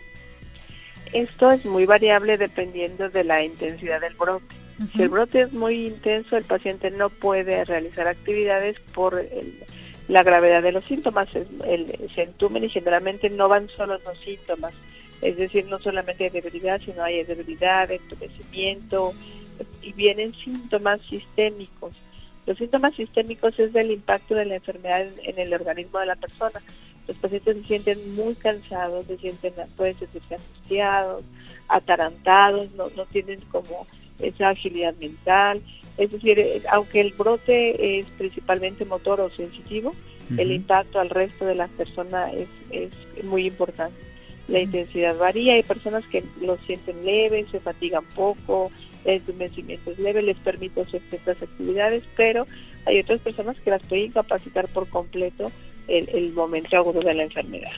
Esto 1.12 1.50
es 1.50 1.64
muy 1.64 1.86
variable 1.86 2.38
dependiendo 2.38 3.08
de 3.08 3.24
la 3.24 3.44
intensidad 3.44 4.00
del 4.00 4.14
brote. 4.14 4.54
Si 4.94 5.02
el 5.02 5.08
brote 5.08 5.42
es 5.42 5.52
muy 5.52 5.86
intenso, 5.86 6.36
el 6.36 6.44
paciente 6.44 6.90
no 6.90 7.08
puede 7.08 7.64
realizar 7.64 8.06
actividades 8.08 8.78
por 8.94 9.26
la 10.08 10.22
gravedad 10.22 10.62
de 10.62 10.72
los 10.72 10.84
síntomas. 10.84 11.28
El, 11.34 12.10
se 12.14 12.22
entumen 12.22 12.64
y 12.64 12.68
generalmente 12.68 13.30
no 13.30 13.48
van 13.48 13.68
solo 13.68 13.98
los 13.98 14.18
síntomas. 14.24 14.74
Es 15.22 15.36
decir, 15.36 15.66
no 15.66 15.78
solamente 15.78 16.24
hay 16.24 16.30
debilidad, 16.30 16.80
sino 16.80 17.02
hay 17.02 17.24
debilidad, 17.24 17.90
entumecimiento 17.90 19.12
y 19.82 19.92
vienen 19.92 20.34
síntomas 20.34 21.00
sistémicos. 21.08 21.94
Los 22.46 22.58
síntomas 22.58 22.94
sistémicos 22.94 23.58
es 23.58 23.72
del 23.72 23.90
impacto 23.90 24.34
de 24.34 24.44
la 24.44 24.56
enfermedad 24.56 25.06
en 25.22 25.38
el 25.38 25.54
organismo 25.54 25.98
de 25.98 26.06
la 26.06 26.16
persona 26.16 26.60
los 27.06 27.16
pacientes 27.18 27.56
se 27.56 27.64
sienten 27.64 28.14
muy 28.14 28.34
cansados, 28.34 29.06
se 29.06 29.16
sienten, 29.18 29.52
pueden 29.76 29.98
sentirse 29.98 30.34
angustiados, 30.34 31.24
atarantados, 31.68 32.70
no, 32.72 32.88
no 32.96 33.06
tienen 33.06 33.40
como 33.52 33.86
esa 34.18 34.50
agilidad 34.50 34.94
mental. 34.96 35.62
Es 35.98 36.12
decir, 36.12 36.38
eh, 36.38 36.62
aunque 36.70 37.00
el 37.00 37.12
brote 37.12 37.98
es 37.98 38.06
principalmente 38.18 38.84
motor 38.84 39.20
o 39.20 39.30
sensitivo, 39.30 39.94
el 40.36 40.50
impacto 40.50 40.98
al 40.98 41.08
resto 41.08 41.44
de 41.44 41.54
la 41.54 41.68
persona 41.68 42.32
es, 42.32 42.48
es 42.70 42.90
muy 43.24 43.46
importante. 43.46 43.96
La 44.48 44.58
intensidad 44.58 45.16
varía, 45.16 45.54
hay 45.54 45.62
personas 45.62 46.04
que 46.06 46.24
lo 46.40 46.58
sienten 46.66 47.04
leve, 47.04 47.46
se 47.50 47.60
fatigan 47.60 48.04
poco, 48.14 48.72
el 49.04 49.14
entumecimiento 49.16 49.92
es 49.92 49.98
leve, 49.98 50.22
les 50.22 50.36
permite 50.38 50.80
hacer 50.80 51.00
ciertas 51.08 51.40
actividades, 51.42 52.02
pero 52.16 52.46
hay 52.86 53.00
otras 53.00 53.20
personas 53.20 53.60
que 53.60 53.70
las 53.70 53.86
pueden 53.86 54.06
incapacitar 54.06 54.68
por 54.68 54.88
completo 54.88 55.50
el, 55.88 56.32
momento 56.32 56.76
agudo 56.76 57.00
de 57.00 57.14
la 57.14 57.22
enfermedad. 57.22 57.72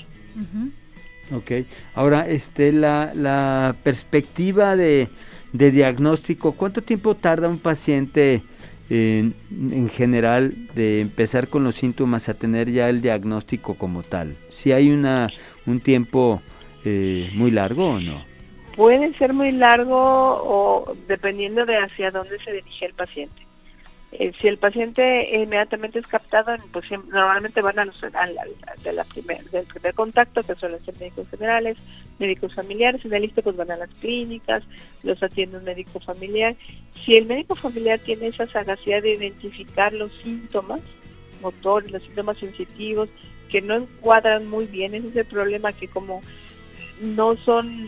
Ok, 1.34 1.66
ahora 1.94 2.26
este, 2.28 2.72
la, 2.72 3.12
la 3.14 3.76
perspectiva 3.82 4.76
de, 4.76 5.08
de, 5.52 5.70
diagnóstico, 5.70 6.52
¿cuánto 6.52 6.82
tiempo 6.82 7.14
tarda 7.14 7.48
un 7.48 7.58
paciente 7.58 8.42
en, 8.90 9.34
en, 9.50 9.88
general 9.88 10.54
de 10.74 11.00
empezar 11.00 11.48
con 11.48 11.64
los 11.64 11.76
síntomas 11.76 12.28
a 12.28 12.34
tener 12.34 12.70
ya 12.70 12.88
el 12.88 13.00
diagnóstico 13.02 13.74
como 13.74 14.02
tal? 14.02 14.36
¿Si 14.48 14.72
hay 14.72 14.90
una, 14.90 15.30
un 15.66 15.80
tiempo 15.80 16.42
eh, 16.84 17.30
muy 17.34 17.50
largo 17.50 17.90
o 17.90 18.00
no? 18.00 18.24
Puede 18.76 19.12
ser 19.18 19.32
muy 19.32 19.50
largo 19.50 19.96
o 19.96 20.94
dependiendo 21.08 21.66
de 21.66 21.78
hacia 21.78 22.10
dónde 22.10 22.38
se 22.44 22.52
dirige 22.52 22.86
el 22.86 22.94
paciente 22.94 23.47
Eh, 24.10 24.32
si 24.40 24.48
el 24.48 24.56
paciente 24.56 25.36
inmediatamente 25.36 25.98
es 25.98 26.06
captado, 26.06 26.56
pues 26.72 26.90
normalmente 26.90 27.60
van 27.60 27.78
a 27.78 27.84
los, 27.84 28.00
de 28.00 28.92
la 28.92 29.04
primer, 29.04 29.44
del 29.50 29.66
primer 29.66 29.94
contacto, 29.94 30.42
que 30.42 30.54
suelen 30.54 30.82
ser 30.84 30.98
médicos 30.98 31.28
generales, 31.28 31.76
médicos 32.18 32.54
familiares, 32.54 33.04
en 33.04 33.12
el 33.12 33.22
listo 33.22 33.42
pues 33.42 33.56
van 33.56 33.70
a 33.70 33.76
las 33.76 33.90
clínicas, 34.00 34.62
los 35.02 35.22
atiende 35.22 35.58
un 35.58 35.64
médico 35.64 36.00
familiar. 36.00 36.56
Si 37.04 37.16
el 37.16 37.26
médico 37.26 37.54
familiar 37.54 37.98
tiene 37.98 38.28
esa 38.28 38.46
sagacidad 38.46 39.02
de 39.02 39.14
identificar 39.14 39.92
los 39.92 40.10
síntomas 40.22 40.80
motores, 41.42 41.90
los 41.90 42.02
síntomas 42.02 42.38
sensitivos, 42.38 43.10
que 43.50 43.60
no 43.60 43.76
encuadran 43.76 44.46
muy 44.46 44.66
bien, 44.66 44.94
ese 44.94 45.08
es 45.08 45.16
el 45.16 45.26
problema 45.26 45.72
que 45.72 45.88
como 45.88 46.22
no 47.00 47.36
son 47.36 47.86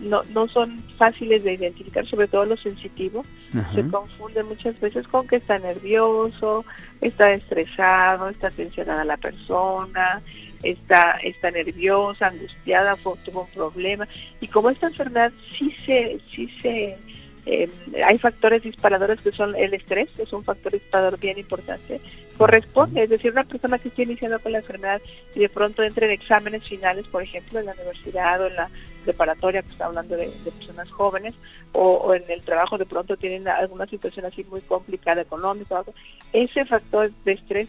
no, 0.00 0.22
no 0.32 0.48
son 0.48 0.82
fáciles 0.96 1.42
de 1.44 1.54
identificar, 1.54 2.06
sobre 2.06 2.28
todo 2.28 2.44
los 2.44 2.60
sensitivos, 2.60 3.26
se 3.74 3.86
confunden 3.88 4.46
muchas 4.46 4.78
veces 4.80 5.06
con 5.08 5.26
que 5.26 5.36
está 5.36 5.58
nervioso, 5.58 6.64
está 7.00 7.32
estresado, 7.32 8.28
está 8.28 8.50
tensionada 8.50 9.04
la 9.04 9.16
persona, 9.16 10.22
está, 10.62 11.12
está 11.22 11.50
nerviosa, 11.50 12.28
angustiada, 12.28 12.96
tuvo 12.96 13.42
un 13.42 13.50
problema. 13.50 14.06
Y 14.40 14.48
como 14.48 14.70
esta 14.70 14.88
enfermedad 14.88 15.32
sí 15.56 15.74
se, 15.84 16.20
sí 16.34 16.50
se 16.60 16.96
eh, 17.46 17.70
hay 18.04 18.18
factores 18.18 18.62
disparadores 18.62 19.20
que 19.20 19.30
son 19.30 19.54
el 19.54 19.72
estrés, 19.72 20.08
es 20.18 20.32
un 20.32 20.42
factor 20.42 20.72
disparador 20.72 21.16
bien 21.18 21.38
importante, 21.38 22.00
corresponde, 22.36 23.04
es 23.04 23.10
decir, 23.10 23.30
una 23.30 23.44
persona 23.44 23.78
que 23.78 23.88
esté 23.88 24.02
iniciando 24.02 24.40
con 24.40 24.50
la 24.50 24.58
enfermedad 24.58 25.00
y 25.32 25.38
de 25.38 25.48
pronto 25.48 25.84
entre 25.84 26.06
en 26.06 26.12
exámenes 26.12 26.64
finales, 26.64 27.06
por 27.06 27.22
ejemplo, 27.22 27.60
en 27.60 27.66
la 27.66 27.72
universidad 27.74 28.40
o 28.42 28.48
en 28.48 28.56
la 28.56 28.68
preparatoria, 29.04 29.62
que 29.62 29.70
está 29.70 29.86
hablando 29.86 30.16
de, 30.16 30.28
personas 30.58 30.90
jóvenes, 30.90 31.34
o, 31.72 32.12
en 32.14 32.24
el 32.28 32.42
trabajo 32.42 32.78
de 32.78 32.86
pronto 32.86 33.16
tienen 33.16 33.46
alguna 33.46 33.86
situación 33.86 34.26
así 34.26 34.44
muy 34.50 34.60
complicada 34.62 35.22
económica, 35.22 35.84
ese 36.32 36.64
factor 36.64 37.12
de 37.24 37.32
estrés 37.32 37.68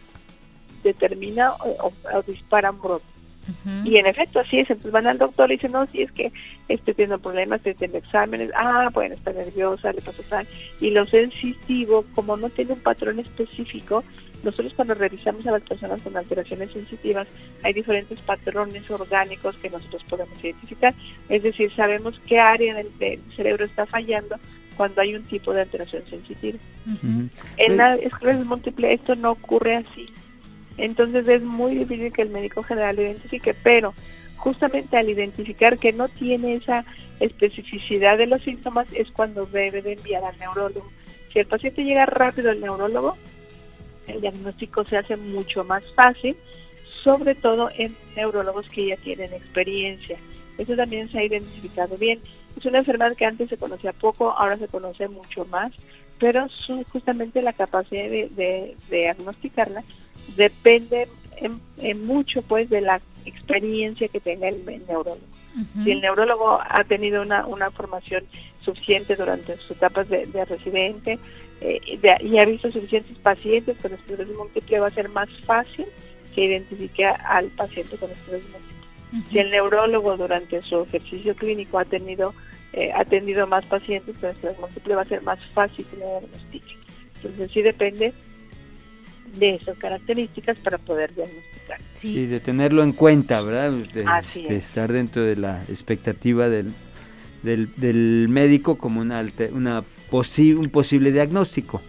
determina 0.82 1.54
o, 1.54 1.94
dispara 2.26 2.72
un 2.72 2.82
brote. 2.82 3.17
Y 3.86 3.98
en 3.98 4.06
efecto 4.06 4.40
así 4.40 4.60
es, 4.60 4.70
entonces 4.70 4.92
van 4.92 5.08
al 5.08 5.18
doctor 5.18 5.50
y 5.50 5.56
dicen, 5.56 5.72
no, 5.72 5.86
si 5.88 6.02
es 6.02 6.12
que 6.12 6.32
estoy 6.68 6.94
teniendo 6.94 7.20
problemas, 7.20 7.58
estoy 7.58 7.74
teniendo 7.74 8.00
exámenes, 8.00 8.52
ah, 8.56 8.90
bueno, 8.94 9.16
está 9.16 9.32
nerviosa, 9.32 9.94
le 9.94 10.02
pasa 10.02 10.24
tal. 10.30 10.48
Y 10.80 10.92
lo 10.92 11.06
sensitivo, 11.06 12.06
como 12.14 12.38
no 12.38 12.50
tiene 12.50 12.74
un 12.74 12.80
patrón 12.80 13.20
específico, 13.20 14.04
nosotros 14.44 14.74
cuando 14.76 14.94
revisamos 14.94 15.46
a 15.48 15.52
las 15.52 15.64
personas 15.64 16.02
con 16.02 16.16
alteraciones 16.16 16.72
sensitivas, 16.72 17.28
hay 17.64 17.74
diferentes 17.74 18.20
patrones 18.22 18.90
orgánicos 18.90 19.56
que 19.58 19.70
nosotros 19.70 20.04
podemos 20.10 20.44
identificar. 20.44 20.94
Es 21.30 21.44
decir, 21.44 21.72
sabemos 21.72 22.20
qué 22.28 22.40
área 22.40 22.76
del, 22.76 23.22
cerebro 23.36 23.66
está 23.66 23.86
fallando 23.86 24.38
cuando 24.76 25.02
hay 25.02 25.16
un 25.16 25.24
tipo 25.24 25.54
de 25.54 25.62
alteración 25.62 26.04
sensitiva. 26.08 26.60
En 27.58 27.78
la 27.78 27.96
esclerosis 27.96 28.46
múltiple 28.46 28.94
esto 28.94 29.16
no 29.16 29.32
ocurre 29.32 29.78
así. 29.78 30.08
Entonces 30.78 31.28
es 31.28 31.42
muy 31.42 31.76
difícil 31.76 32.14
que 32.14 32.22
el 32.22 32.30
médico 32.30 32.64
general 32.64 32.96
lo 32.96 33.02
identifique, 33.02 33.54
pero 33.54 33.94
justamente 34.38 34.96
al 34.96 35.10
identificar 35.10 35.78
que 35.80 35.92
no 35.92 36.08
tiene 36.08 36.56
esa 36.56 36.86
especificidad 37.20 38.18
de 38.18 38.28
los 38.28 38.42
síntomas 38.44 38.88
es 38.94 39.10
cuando 39.12 39.46
debe 39.48 39.82
de 39.82 39.94
enviar 39.94 40.24
al 40.24 40.38
neurólogo. 40.38 40.90
Si 41.34 41.40
el 41.40 41.48
paciente 41.48 41.84
llega 41.84 42.06
rápido 42.06 42.52
al 42.52 42.62
neurólogo, 42.62 43.18
el 44.08 44.22
diagnóstico 44.22 44.86
se 44.86 44.98
hace 44.98 45.18
mucho 45.18 45.64
más 45.64 45.84
fácil, 45.96 46.38
sobre 47.04 47.36
todo 47.36 47.70
en 47.76 47.96
neurólogos 48.16 48.68
que 48.70 48.88
ya 48.88 48.98
tienen 48.98 49.34
experiencia. 49.34 50.18
Eso 50.58 50.76
también 50.76 51.12
se 51.12 51.20
ha 51.20 51.24
identificado 51.24 51.98
bien. 51.98 52.20
Es 52.58 52.66
una 52.66 52.80
enfermedad 52.80 53.16
que 53.16 53.26
antes 53.26 53.50
se 53.50 53.58
conocía 53.58 53.94
poco, 53.94 54.32
ahora 54.32 54.58
se 54.58 54.68
conoce 54.68 55.08
mucho 55.08 55.46
más, 55.46 55.72
pero 56.20 56.48
justamente 56.92 57.42
la 57.42 57.54
capacidad 57.54 58.10
de 58.10 58.76
diagnosticarla 58.90 59.84
depende 60.36 61.08
en, 61.38 62.06
mucho 62.06 62.42
pues 62.42 62.70
de 62.70 62.82
la 62.82 63.02
experiencia 63.26 64.08
que 64.08 64.20
tenga 64.20 64.48
el, 64.48 64.66
neurólogo. 64.66 65.20
Si 65.84 65.92
el 65.92 66.02
neurólogo 66.02 66.60
ha 66.62 66.84
tenido 66.84 67.22
una, 67.22 67.46
una 67.48 67.72
formación 67.72 68.26
suficiente 68.62 69.16
durante 69.16 69.58
sus 69.58 69.72
etapas 69.72 70.08
de, 70.10 70.46
residente 70.46 71.18
eh, 71.62 71.80
y 72.22 72.38
ha 72.38 72.46
visto 72.46 72.72
suficientes 72.72 73.18
pacientes 73.20 73.78
con 73.82 73.94
esclerosis 73.94 74.36
múltiple, 74.36 74.80
va 74.80 74.88
a 74.88 74.92
ser 74.92 75.10
más 75.10 75.30
fácil 75.46 75.86
que 76.36 76.46
identifique 76.46 77.06
al 77.06 77.48
paciente 77.48 77.98
con 77.98 78.12
esclerosis 78.12 78.52
múltiple. 78.52 79.32
Si 79.32 79.40
el 79.40 79.50
neurólogo 79.50 80.18
durante 80.18 80.62
su 80.62 80.82
ejercicio 80.84 81.36
clínico 81.36 81.80
ha 81.80 81.86
tenido 81.86 82.34
eh, 82.74 82.92
ha 82.94 83.06
tenido 83.06 83.48
más 83.48 83.66
pacientes 83.66 84.18
con 84.20 84.30
esclerosis 84.30 84.62
múltiple, 84.62 84.96
va 84.96 85.02
a 85.02 85.06
ser 85.06 85.22
más 85.24 85.40
fácil 85.54 85.86
que 85.86 85.98
lo 85.98 86.06
diagnostique. 86.20 86.78
Entonces 87.16 87.52
sí 87.52 87.62
depende 87.62 88.14
de 89.38 89.56
esas 89.56 89.78
características 89.78 90.58
para 90.58 90.78
poder 90.78 91.14
diagnosticar. 91.16 91.80
Sí, 91.96 92.26
de 92.26 92.40
tenerlo 92.40 92.84
en 92.84 92.94
cuenta, 92.94 93.42
¿verdad? 93.42 93.72
De, 93.72 94.56
estar 94.56 94.92
dentro 94.92 95.24
de 95.24 95.36
la 95.36 95.64
expectativa 95.64 96.50
del, 96.50 96.74
del, 97.44 98.28
médico 98.30 98.78
como 98.78 99.02
una, 99.02 99.26
una 99.52 99.84
un 100.12 100.70
posible 100.70 101.12
diagnóstico. 101.12 101.82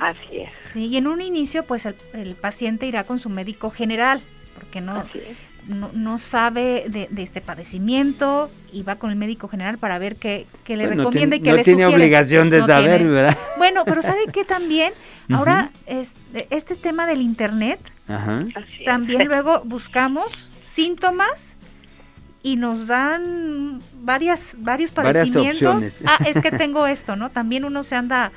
Así 0.00 0.38
es. 0.38 0.50
Sí, 0.72 0.86
y 0.86 0.96
en 0.96 1.06
un 1.06 1.20
inicio, 1.20 1.64
pues 1.64 1.86
el, 1.86 2.34
paciente 2.34 2.86
irá 2.86 3.04
con 3.04 3.18
su 3.18 3.28
médico 3.28 3.70
general, 3.70 4.20
porque 4.54 4.80
no, 4.80 5.04
no, 5.66 6.18
sabe 6.18 6.86
de, 6.88 7.08
este 7.22 7.40
padecimiento 7.40 8.50
y 8.72 8.82
va 8.82 8.96
con 8.96 9.10
el 9.10 9.16
médico 9.16 9.48
general 9.48 9.78
para 9.78 9.98
ver 9.98 10.16
qué, 10.16 10.46
le 10.66 10.86
recomienda 10.86 11.36
y 11.36 11.40
qué 11.40 11.50
no 11.50 11.56
le 11.56 11.64
tiene 11.64 11.86
obligación 11.86 12.50
de 12.50 12.60
saber, 12.62 13.04
¿verdad? 13.04 13.36
Bueno, 13.58 13.84
pero 13.84 14.02
¿sabe 14.02 14.26
qué 14.32 14.44
también? 14.44 14.92
Ahora, 15.30 15.70
este, 15.86 16.46
este 16.50 16.76
tema 16.76 17.06
del 17.06 17.22
internet, 17.22 17.80
también 18.84 19.26
luego 19.28 19.62
buscamos 19.64 20.26
síntomas 20.74 21.54
y 22.42 22.56
nos 22.56 22.86
dan 22.86 23.80
varias 24.02 24.52
varios 24.58 24.90
padecimientos. 24.90 26.00
ah, 26.04 26.18
es 26.26 26.40
que 26.42 26.50
tengo 26.58 26.86
esto, 26.86 27.16
¿no? 27.16 27.30
También 27.30 27.64
uno 27.64 27.82
se 27.82 27.96
anda 27.96 28.32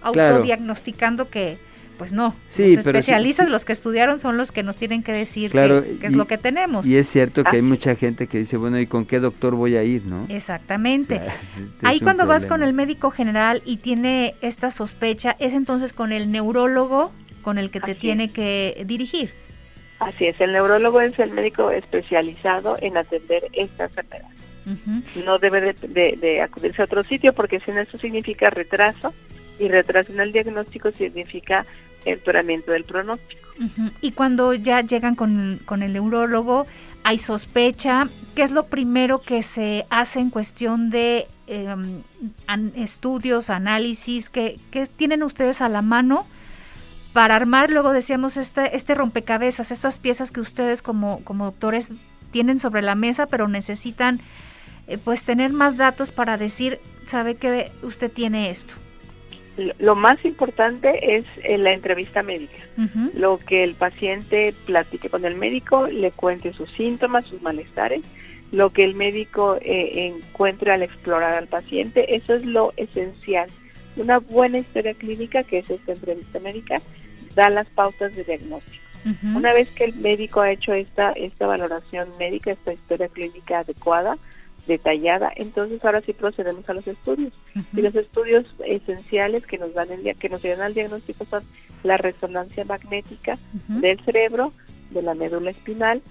autodiagnosticando 0.00 1.28
que 1.28 1.58
pues 1.98 2.12
no, 2.12 2.34
sí, 2.50 2.76
los 2.76 2.86
especialistas, 2.86 3.48
los 3.48 3.64
que 3.64 3.72
estudiaron 3.72 4.18
son 4.18 4.36
los 4.36 4.52
que 4.52 4.62
nos 4.62 4.76
tienen 4.76 5.02
que 5.02 5.12
decir 5.12 5.50
qué, 5.50 5.98
es 6.02 6.12
lo 6.12 6.26
que 6.26 6.38
tenemos. 6.38 6.86
Y 6.86 6.96
es 6.96 7.08
cierto 7.08 7.44
que 7.44 7.56
hay 7.56 7.58
ah. 7.58 7.62
mucha 7.62 7.96
gente 7.96 8.28
que 8.28 8.38
dice, 8.38 8.56
bueno, 8.56 8.78
¿y 8.78 8.86
con 8.86 9.04
qué 9.04 9.18
doctor 9.18 9.54
voy 9.54 9.76
a 9.76 9.82
ir, 9.82 10.06
no? 10.06 10.24
Exactamente. 10.28 11.20
Ahí 11.82 12.00
cuando 12.00 12.26
vas 12.26 12.46
con 12.46 12.62
el 12.62 12.72
médico 12.72 13.10
general 13.10 13.62
y 13.64 13.78
tiene 13.78 14.34
esta 14.40 14.70
sospecha, 14.70 15.36
es 15.38 15.52
entonces 15.52 15.92
con 15.92 16.12
el 16.12 16.30
neurólogo 16.30 17.12
con 17.42 17.58
el 17.58 17.70
que 17.70 17.80
te 17.80 17.94
tiene 17.94 18.30
que 18.30 18.84
dirigir. 18.86 19.32
Así 20.00 20.26
es, 20.26 20.40
el 20.40 20.52
neurólogo 20.52 21.00
es 21.00 21.18
el 21.18 21.30
médico 21.30 21.70
especializado 21.70 22.76
en 22.80 22.96
atender 22.96 23.48
esta 23.52 23.84
enfermedad. 23.84 24.28
No 25.24 25.38
debe 25.38 25.72
de, 25.72 26.42
acudirse 26.42 26.82
a 26.82 26.84
otro 26.84 27.02
sitio 27.04 27.32
porque 27.32 27.58
si 27.60 27.70
no 27.70 27.80
eso 27.80 27.96
significa 27.96 28.50
retraso 28.50 29.14
y 29.58 29.68
retraso 29.68 30.12
en 30.12 30.20
el 30.20 30.32
diagnóstico 30.32 30.92
significa 30.92 31.64
empeoramiento 32.04 32.72
del 32.72 32.84
pronóstico. 32.84 33.48
Y 34.00 34.12
cuando 34.12 34.54
ya 34.54 34.82
llegan 34.82 35.16
con, 35.16 35.82
el 35.82 35.92
neurólogo, 35.92 36.66
hay 37.02 37.18
sospecha, 37.18 38.08
¿qué 38.36 38.42
es 38.42 38.50
lo 38.50 38.66
primero 38.66 39.20
que 39.20 39.42
se 39.42 39.84
hace 39.90 40.20
en 40.20 40.30
cuestión 40.30 40.90
de 40.90 41.26
em, 41.48 42.02
estudios, 42.76 43.50
análisis? 43.50 44.30
¿qué, 44.30 44.58
tienen 44.96 45.22
ustedes 45.22 45.60
a 45.60 45.68
la 45.68 45.82
mano 45.82 46.24
para 47.12 47.34
armar, 47.34 47.70
luego 47.70 47.92
decíamos, 47.92 48.36
este, 48.36 48.76
este 48.76 48.94
rompecabezas, 48.94 49.72
estas 49.72 49.98
piezas 49.98 50.30
que 50.30 50.40
ustedes 50.40 50.82
como, 50.82 51.24
como 51.24 51.46
doctores 51.46 51.88
tienen 52.30 52.60
sobre 52.60 52.82
la 52.82 52.94
mesa, 52.94 53.26
pero 53.26 53.48
necesitan 53.48 54.20
eh, 54.86 54.98
pues 54.98 55.24
tener 55.24 55.52
más 55.52 55.76
datos 55.76 56.10
para 56.10 56.36
decir, 56.36 56.78
sabe 57.06 57.34
que 57.34 57.72
usted 57.82 58.12
tiene 58.12 58.50
esto? 58.50 58.74
Lo 59.78 59.96
más 59.96 60.24
importante 60.24 61.16
es 61.16 61.26
eh, 61.42 61.58
la 61.58 61.72
entrevista 61.72 62.22
médica, 62.22 62.58
lo 63.14 63.38
que 63.38 63.64
el 63.64 63.74
paciente 63.74 64.54
platique 64.66 65.10
con 65.10 65.24
el 65.24 65.34
médico, 65.34 65.86
le 65.86 66.10
cuente 66.12 66.52
sus 66.52 66.70
síntomas, 66.72 67.26
sus 67.26 67.42
malestares, 67.42 68.02
lo 68.52 68.70
que 68.70 68.84
el 68.84 68.94
médico 68.94 69.58
eh, 69.60 70.06
encuentre 70.06 70.72
al 70.72 70.82
explorar 70.82 71.34
al 71.34 71.48
paciente, 71.48 72.14
eso 72.14 72.34
es 72.34 72.44
lo 72.44 72.72
esencial. 72.76 73.50
Una 73.96 74.18
buena 74.18 74.58
historia 74.58 74.94
clínica, 74.94 75.42
que 75.42 75.58
es 75.58 75.70
esta 75.70 75.92
entrevista 75.92 76.38
médica, 76.38 76.80
da 77.34 77.50
las 77.50 77.66
pautas 77.68 78.14
de 78.14 78.24
diagnóstico. 78.24 78.84
Una 79.34 79.54
vez 79.54 79.70
que 79.70 79.84
el 79.84 79.94
médico 79.94 80.40
ha 80.40 80.50
hecho 80.50 80.74
esta, 80.74 81.12
esta 81.12 81.46
valoración 81.46 82.08
médica, 82.18 82.50
esta 82.50 82.74
historia 82.74 83.08
clínica 83.08 83.60
adecuada, 83.60 84.18
detallada, 84.68 85.32
entonces 85.34 85.84
ahora 85.84 86.00
sí 86.02 86.12
procedemos 86.12 86.68
a 86.68 86.74
los 86.74 86.86
estudios. 86.86 87.32
Y 87.74 87.80
los 87.80 87.94
estudios 87.96 88.44
esenciales 88.64 89.44
que 89.44 89.58
nos 89.58 89.74
dan 89.74 89.90
el 89.90 90.16
que 90.16 90.28
nos 90.28 90.42
dan 90.42 90.60
al 90.60 90.74
diagnóstico 90.74 91.24
son 91.24 91.42
la 91.82 91.96
resonancia 91.96 92.64
magnética 92.64 93.38
del 93.66 93.98
cerebro, 94.04 94.52
de 94.90 95.02
la 95.02 95.14
médula 95.14 95.50
espinal. 95.50 96.02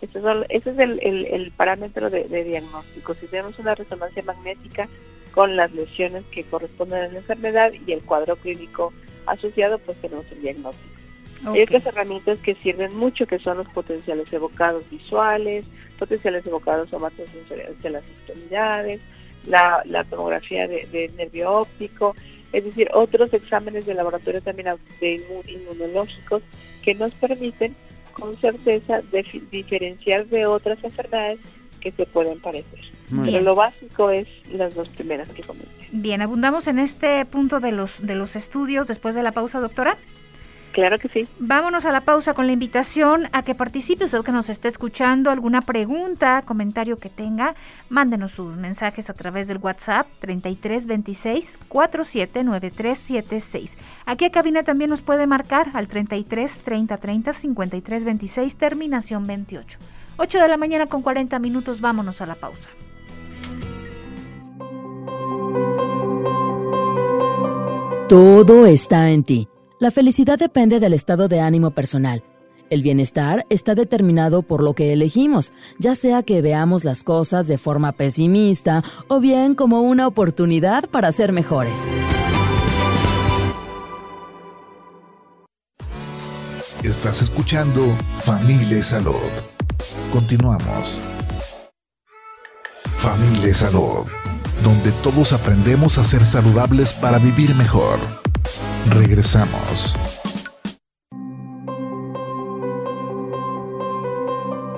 Ese, 0.00 0.18
es 0.18 0.78
el, 0.78 1.52
parámetro 1.56 2.10
de, 2.10 2.24
diagnóstico. 2.44 3.14
Si 3.14 3.26
tenemos 3.26 3.58
una 3.58 3.74
resonancia 3.74 4.22
magnética 4.24 4.88
con 5.32 5.56
las 5.56 5.72
lesiones 5.72 6.24
que 6.30 6.44
corresponden 6.44 7.02
a 7.02 7.08
la 7.08 7.18
enfermedad 7.18 7.72
y 7.86 7.92
el 7.92 8.00
cuadro 8.02 8.36
clínico 8.36 8.92
asociado, 9.26 9.78
pues 9.78 9.96
tenemos 10.00 10.24
el 10.32 10.40
diagnóstico. 10.40 10.96
Hay 11.44 11.62
otras 11.62 11.84
herramientas 11.84 12.38
que 12.38 12.54
sirven 12.56 12.96
mucho, 12.96 13.26
que 13.26 13.38
son 13.38 13.58
los 13.58 13.68
potenciales 13.68 14.32
evocados 14.32 14.88
visuales, 14.90 15.66
potenciales 15.96 16.46
evocados 16.46 16.90
somatosensoriales 16.90 17.82
de 17.82 17.90
las 17.90 18.04
extremidades, 18.04 19.00
la, 19.46 19.82
la 19.84 20.04
tomografía 20.04 20.66
de, 20.68 21.10
nervio 21.16 21.52
óptico, 21.52 22.14
es 22.52 22.64
decir, 22.64 22.88
otros 22.94 23.32
exámenes 23.32 23.86
de 23.86 23.94
laboratorio 23.94 24.40
también 24.40 24.76
de 25.00 25.22
inmunológicos 25.46 26.42
que 26.82 26.94
nos 26.94 27.12
permiten 27.14 27.74
con 28.12 28.36
certeza 28.38 29.02
diferenciar 29.50 30.26
de 30.26 30.46
otras 30.46 30.82
enfermedades 30.82 31.38
que 31.80 31.92
se 31.92 32.06
pueden 32.06 32.40
parecer. 32.40 32.80
Pero 33.24 33.40
lo 33.40 33.54
básico 33.54 34.10
es 34.10 34.26
las 34.50 34.74
dos 34.74 34.88
primeras 34.88 35.28
que 35.28 35.42
comenté. 35.42 35.68
Bien, 35.92 36.22
abundamos 36.22 36.66
en 36.66 36.78
este 36.78 37.24
punto 37.26 37.60
de 37.60 37.72
los 37.72 38.04
de 38.04 38.16
los 38.16 38.34
estudios 38.34 38.88
después 38.88 39.14
de 39.14 39.22
la 39.22 39.32
pausa, 39.32 39.60
doctora. 39.60 39.98
Claro 40.76 40.98
que 40.98 41.08
sí. 41.08 41.26
Vámonos 41.38 41.86
a 41.86 41.90
la 41.90 42.02
pausa 42.02 42.34
con 42.34 42.46
la 42.46 42.52
invitación 42.52 43.30
a 43.32 43.42
que 43.42 43.54
participe 43.54 44.04
usted 44.04 44.22
que 44.22 44.30
nos 44.30 44.50
esté 44.50 44.68
escuchando, 44.68 45.30
alguna 45.30 45.62
pregunta, 45.62 46.42
comentario 46.42 46.98
que 46.98 47.08
tenga, 47.08 47.54
mándenos 47.88 48.32
sus 48.32 48.54
mensajes 48.56 49.08
a 49.08 49.14
través 49.14 49.48
del 49.48 49.56
WhatsApp 49.56 50.06
3326 50.20 51.58
479376. 51.68 53.70
Aquí 54.04 54.26
a 54.26 54.30
cabina 54.30 54.64
también 54.64 54.90
nos 54.90 55.00
puede 55.00 55.26
marcar 55.26 55.70
al 55.72 55.88
33 55.88 56.58
30 56.58 56.98
30 56.98 57.32
53 57.32 58.04
26 58.04 58.54
terminación 58.56 59.26
28. 59.26 59.78
8 60.18 60.38
de 60.38 60.48
la 60.48 60.58
mañana 60.58 60.84
con 60.84 61.00
40 61.00 61.38
minutos, 61.38 61.80
vámonos 61.80 62.20
a 62.20 62.26
la 62.26 62.34
pausa. 62.34 62.68
Todo 68.10 68.66
está 68.66 69.08
en 69.08 69.24
ti. 69.24 69.48
La 69.78 69.90
felicidad 69.90 70.38
depende 70.38 70.80
del 70.80 70.94
estado 70.94 71.28
de 71.28 71.40
ánimo 71.40 71.70
personal. 71.70 72.24
El 72.70 72.82
bienestar 72.82 73.44
está 73.50 73.74
determinado 73.74 74.40
por 74.40 74.62
lo 74.62 74.72
que 74.72 74.94
elegimos, 74.94 75.52
ya 75.78 75.94
sea 75.94 76.22
que 76.22 76.40
veamos 76.40 76.84
las 76.84 77.04
cosas 77.04 77.46
de 77.46 77.58
forma 77.58 77.92
pesimista 77.92 78.82
o 79.06 79.20
bien 79.20 79.54
como 79.54 79.82
una 79.82 80.06
oportunidad 80.06 80.88
para 80.88 81.12
ser 81.12 81.32
mejores. 81.32 81.86
Estás 86.82 87.20
escuchando 87.20 87.84
Familia 88.24 88.82
Salud. 88.82 89.14
Continuamos. 90.10 90.98
Familia 92.96 93.52
Salud, 93.52 94.06
donde 94.64 94.90
todos 95.02 95.34
aprendemos 95.34 95.98
a 95.98 96.04
ser 96.04 96.24
saludables 96.24 96.94
para 96.94 97.18
vivir 97.18 97.54
mejor. 97.54 97.98
Regresamos. 98.90 99.94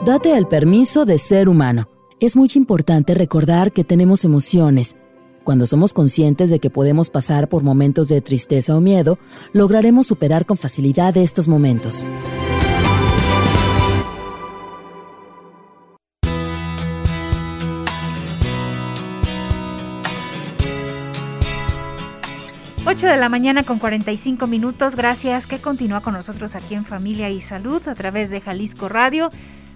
Date 0.05 0.37
el 0.37 0.47
permiso 0.49 1.05
de 1.05 1.19
ser 1.19 1.49
humano. 1.49 1.89
Es 2.19 2.35
muy 2.35 2.51
importante 2.55 3.15
recordar 3.15 3.73
que 3.73 3.85
tenemos 3.85 4.25
emociones. 4.25 4.97
Cuando 5.45 5.67
somos 5.67 5.93
conscientes 5.93 6.51
de 6.51 6.59
que 6.59 6.71
podemos 6.71 7.11
pasar 7.11 7.49
por 7.49 7.63
momentos 7.63 8.09
de 8.09 8.21
tristeza 8.21 8.77
o 8.77 8.81
miedo, 8.81 9.19
lograremos 9.53 10.07
superar 10.07 10.47
con 10.47 10.57
facilidad 10.57 11.17
estos 11.17 11.47
momentos. 11.47 12.05
8 22.91 23.07
de 23.07 23.19
la 23.19 23.29
mañana 23.29 23.65
con 23.65 23.79
45 23.79 24.47
minutos. 24.47 24.97
Gracias 24.97 25.47
que 25.47 25.59
continúa 25.59 26.01
con 26.01 26.15
nosotros 26.15 26.55
aquí 26.55 26.75
en 26.75 26.87
Familia 26.87 27.29
y 27.29 27.43
Salud 27.43 27.87
a 27.87 27.95
través 27.95 28.31
de 28.31 28.41
Jalisco 28.41 28.89
Radio, 28.89 29.29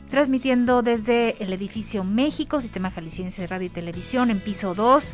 transmitiendo 0.08 0.80
desde 0.80 1.36
el 1.44 1.52
edificio 1.52 2.04
México, 2.04 2.62
Sistema 2.62 2.90
Jalisciense 2.90 3.42
de 3.42 3.48
Radio 3.48 3.66
y 3.66 3.68
Televisión, 3.68 4.30
en 4.30 4.40
piso 4.40 4.72
2. 4.74 5.04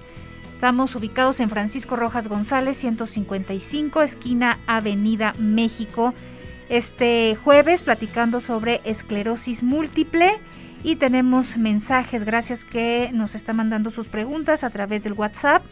Estamos 0.54 0.94
ubicados 0.94 1.40
en 1.40 1.50
Francisco 1.50 1.96
Rojas 1.96 2.28
González, 2.28 2.76
155, 2.76 4.02
esquina 4.02 4.58
Avenida 4.68 5.34
México. 5.40 6.14
Este 6.68 7.36
jueves 7.42 7.80
platicando 7.80 8.38
sobre 8.38 8.80
esclerosis 8.84 9.64
múltiple 9.64 10.38
y 10.84 10.96
tenemos 10.96 11.56
mensajes, 11.56 12.22
gracias 12.22 12.64
que 12.64 13.10
nos 13.12 13.34
está 13.34 13.54
mandando 13.54 13.90
sus 13.90 14.06
preguntas 14.06 14.62
a 14.62 14.70
través 14.70 15.02
del 15.02 15.14
WhatsApp 15.14 15.64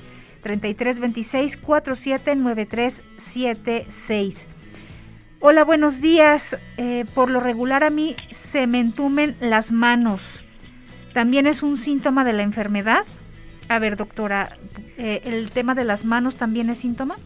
3326 0.46 1.56
479376. 1.56 4.46
Hola, 5.40 5.64
buenos 5.64 6.00
días. 6.00 6.56
Eh, 6.76 7.04
por 7.14 7.30
lo 7.30 7.40
regular 7.40 7.82
a 7.82 7.90
mí 7.90 8.14
se 8.30 8.68
me 8.68 8.78
entumen 8.78 9.36
las 9.40 9.72
manos. 9.72 10.44
¿También 11.12 11.48
es 11.48 11.64
un 11.64 11.76
síntoma 11.76 12.24
de 12.24 12.32
la 12.32 12.44
enfermedad? 12.44 13.04
A 13.68 13.80
ver, 13.80 13.96
doctora, 13.96 14.56
eh, 14.96 15.22
¿el 15.24 15.50
tema 15.50 15.74
de 15.74 15.82
las 15.82 16.04
manos 16.04 16.36
también 16.36 16.70
es 16.70 16.78
síntoma? 16.78 17.16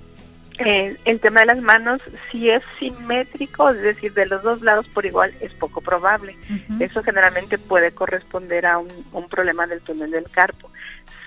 Eh, 0.59 0.97
el 1.05 1.21
tema 1.21 1.41
de 1.41 1.47
las 1.47 1.61
manos, 1.61 2.01
si 2.33 2.49
es 2.49 2.63
simétrico, 2.79 3.69
es 3.69 3.83
decir, 3.83 4.15
de 4.15 4.25
los 4.27 4.43
dos 4.43 4.63
lados 4.63 4.89
por 4.89 5.05
igual, 5.05 5.35
es 5.41 5.53
poco 5.55 5.83
probable. 5.83 6.37
Eso 6.79 7.03
generalmente 7.03 7.59
puede 7.59 7.93
corresponder 7.93 8.65
a 8.65 8.79
un, 8.79 8.89
un 9.13 9.29
problema 9.29 9.67
del 9.67 9.83
túnel 9.83 10.11
del 10.11 10.31
carpo. 10.31 10.71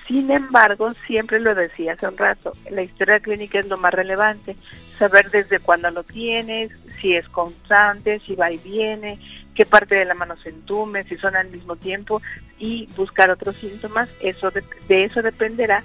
Sin 0.08 0.30
embargo, 0.32 0.92
siempre 1.08 1.40
lo 1.40 1.56
decía 1.56 1.94
hace 1.94 2.08
un 2.08 2.18
rato, 2.18 2.52
la 2.70 2.82
historia 2.82 3.20
clínica 3.20 3.60
es 3.60 3.68
lo 3.68 3.78
más 3.78 3.94
relevante, 3.94 4.56
saber 4.98 5.32
desde 5.32 5.60
cuándo 5.60 5.90
lo 5.92 6.04
tienes, 6.04 6.72
si 7.00 7.16
es 7.16 7.28
constante, 7.30 8.20
si 8.26 8.36
va 8.36 8.52
y 8.52 8.58
viene, 8.58 9.18
qué 9.56 9.66
parte 9.66 9.96
de 9.96 10.06
la 10.06 10.14
mano 10.14 10.36
se 10.38 10.50
entume, 10.50 11.04
si 11.04 11.16
son 11.18 11.36
al 11.36 11.50
mismo 11.50 11.76
tiempo 11.78 12.22
y 12.60 12.88
buscar 12.98 13.30
otros 13.30 13.56
síntomas, 13.56 14.10
eso 14.20 14.52
de, 14.52 14.64
eso 15.04 15.22
dependerá 15.22 15.84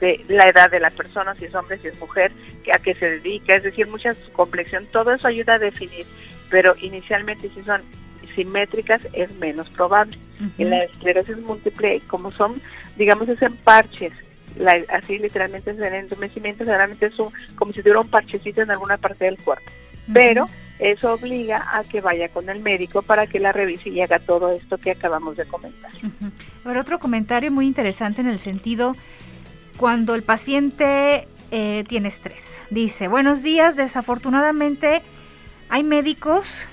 de 0.00 0.24
la 0.28 0.48
edad 0.48 0.70
de 0.70 0.80
la 0.80 0.90
persona, 0.90 1.34
si 1.34 1.44
es 1.44 1.54
hombre, 1.54 1.78
si 1.78 1.88
es 1.88 2.00
mujer, 2.00 2.32
a 2.72 2.78
qué 2.78 2.94
se 2.94 3.10
dedica, 3.10 3.54
es 3.54 3.62
decir, 3.62 3.86
mucha 3.88 4.14
complexión, 4.32 4.86
todo 4.90 5.12
eso 5.12 5.28
ayuda 5.28 5.54
a 5.54 5.58
definir, 5.58 6.06
pero 6.48 6.74
inicialmente 6.80 7.50
si 7.50 7.62
son 7.62 7.82
simétricas 8.34 9.00
es 9.12 9.34
menos 9.36 9.68
probable. 9.70 10.18
En 10.56 10.70
la 10.70 10.84
esclerosis 10.84 11.36
múltiple, 11.38 12.00
como 12.06 12.30
son, 12.30 12.62
digamos, 12.96 13.28
es 13.28 13.42
en 13.42 13.56
parches, 13.56 14.12
así 14.88 15.18
literalmente 15.18 15.70
es 15.70 15.78
en 15.78 15.94
entumecimiento, 15.94 16.64
generalmente 16.64 17.06
es 17.06 17.14
como 17.56 17.72
si 17.72 17.80
tuviera 17.80 18.00
un 18.00 18.08
parchecito 18.08 18.62
en 18.62 18.70
alguna 18.70 18.96
parte 18.96 19.26
del 19.26 19.36
cuerpo. 19.36 19.70
Pero 20.14 20.46
eso 20.78 21.12
obliga 21.12 21.66
a 21.76 21.84
que 21.84 22.00
vaya 22.00 22.30
con 22.30 22.48
el 22.48 22.60
médico 22.60 23.02
para 23.02 23.26
que 23.26 23.38
la 23.38 23.52
revise 23.52 23.90
y 23.90 24.00
haga 24.00 24.18
todo 24.18 24.50
esto 24.50 24.78
que 24.78 24.92
acabamos 24.92 25.36
de 25.36 25.44
comentar. 25.44 25.90
otro 26.64 26.98
comentario 26.98 27.50
muy 27.50 27.66
interesante 27.66 28.22
en 28.22 28.28
el 28.28 28.40
sentido 28.40 28.96
cuando 29.76 30.14
el 30.14 30.22
paciente 30.22 31.28
eh, 31.50 31.84
tiene 31.86 32.08
estrés. 32.08 32.62
Dice, 32.70 33.08
buenos 33.08 33.42
días, 33.42 33.76
desafortunadamente 33.76 35.02
hay 35.68 35.84
médicos 35.84 36.66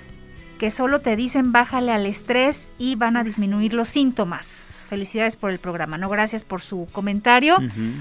que 0.57 0.71
solo 0.71 1.01
te 1.01 1.15
dicen 1.15 1.51
bájale 1.51 1.91
al 1.91 2.05
estrés 2.05 2.71
y 2.77 2.95
van 2.95 3.17
a 3.17 3.23
disminuir 3.23 3.73
los 3.73 3.87
síntomas. 3.87 4.85
Felicidades 4.89 5.35
por 5.35 5.51
el 5.51 5.59
programa, 5.59 5.97
¿no? 5.97 6.09
Gracias 6.09 6.43
por 6.43 6.61
su 6.61 6.87
comentario. 6.91 7.57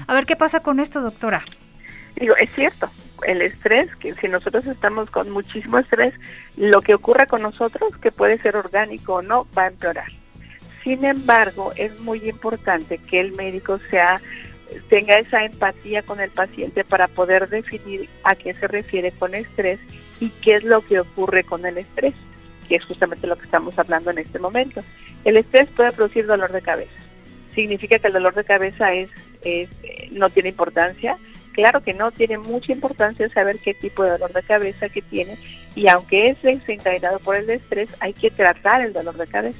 A 0.07 0.13
ver 0.13 0.25
qué 0.25 0.35
pasa 0.35 0.61
con 0.61 0.79
esto, 0.79 1.01
doctora. 1.01 1.43
Digo, 2.15 2.35
es 2.37 2.49
cierto, 2.51 2.89
el 3.25 3.41
estrés, 3.41 3.93
que 3.97 4.13
si 4.13 4.27
nosotros 4.27 4.65
estamos 4.65 5.09
con 5.11 5.29
muchísimo 5.29 5.77
estrés, 5.79 6.13
lo 6.55 6.81
que 6.81 6.93
ocurra 6.93 7.25
con 7.25 7.41
nosotros, 7.41 7.95
que 7.97 8.11
puede 8.11 8.39
ser 8.39 8.55
orgánico 8.55 9.15
o 9.15 9.21
no, 9.21 9.47
va 9.55 9.63
a 9.63 9.67
empeorar. 9.67 10.11
Sin 10.83 11.03
embargo, 11.03 11.73
es 11.75 11.99
muy 11.99 12.27
importante 12.29 12.97
que 12.97 13.19
el 13.19 13.33
médico 13.33 13.79
sea 13.89 14.21
tenga 14.89 15.17
esa 15.19 15.43
empatía 15.45 16.01
con 16.03 16.19
el 16.19 16.29
paciente 16.29 16.83
para 16.83 17.07
poder 17.07 17.47
definir 17.49 18.09
a 18.23 18.35
qué 18.35 18.53
se 18.53 18.67
refiere 18.67 19.11
con 19.11 19.33
estrés 19.33 19.79
y 20.19 20.29
qué 20.29 20.55
es 20.55 20.63
lo 20.63 20.81
que 20.81 20.99
ocurre 20.99 21.43
con 21.43 21.65
el 21.65 21.77
estrés 21.77 22.13
que 22.67 22.75
es 22.75 22.85
justamente 22.85 23.27
lo 23.27 23.37
que 23.37 23.45
estamos 23.45 23.77
hablando 23.79 24.11
en 24.11 24.19
este 24.19 24.39
momento. 24.39 24.81
El 25.23 25.37
estrés 25.37 25.69
puede 25.69 25.91
producir 25.91 26.25
dolor 26.25 26.51
de 26.51 26.61
cabeza. 26.61 26.91
¿Significa 27.55 27.99
que 27.99 28.07
el 28.07 28.13
dolor 28.13 28.35
de 28.35 28.43
cabeza 28.43 28.93
es, 28.93 29.09
no 30.11 30.29
tiene 30.29 30.49
importancia? 30.49 31.17
Claro 31.53 31.81
que 31.81 31.93
no, 31.93 32.11
tiene 32.11 32.37
mucha 32.37 32.71
importancia 32.71 33.27
saber 33.29 33.57
qué 33.57 33.73
tipo 33.73 34.03
de 34.03 34.11
dolor 34.11 34.31
de 34.31 34.43
cabeza 34.43 34.89
que 34.89 35.01
tiene 35.01 35.37
y 35.77 35.87
aunque 35.87 36.29
es 36.29 36.41
desencadenado 36.41 37.19
por 37.19 37.35
el 37.35 37.49
estrés, 37.49 37.87
hay 37.99 38.11
que 38.13 38.31
tratar 38.31 38.81
el 38.81 38.93
dolor 38.93 39.15
de 39.15 39.27
cabeza. 39.27 39.59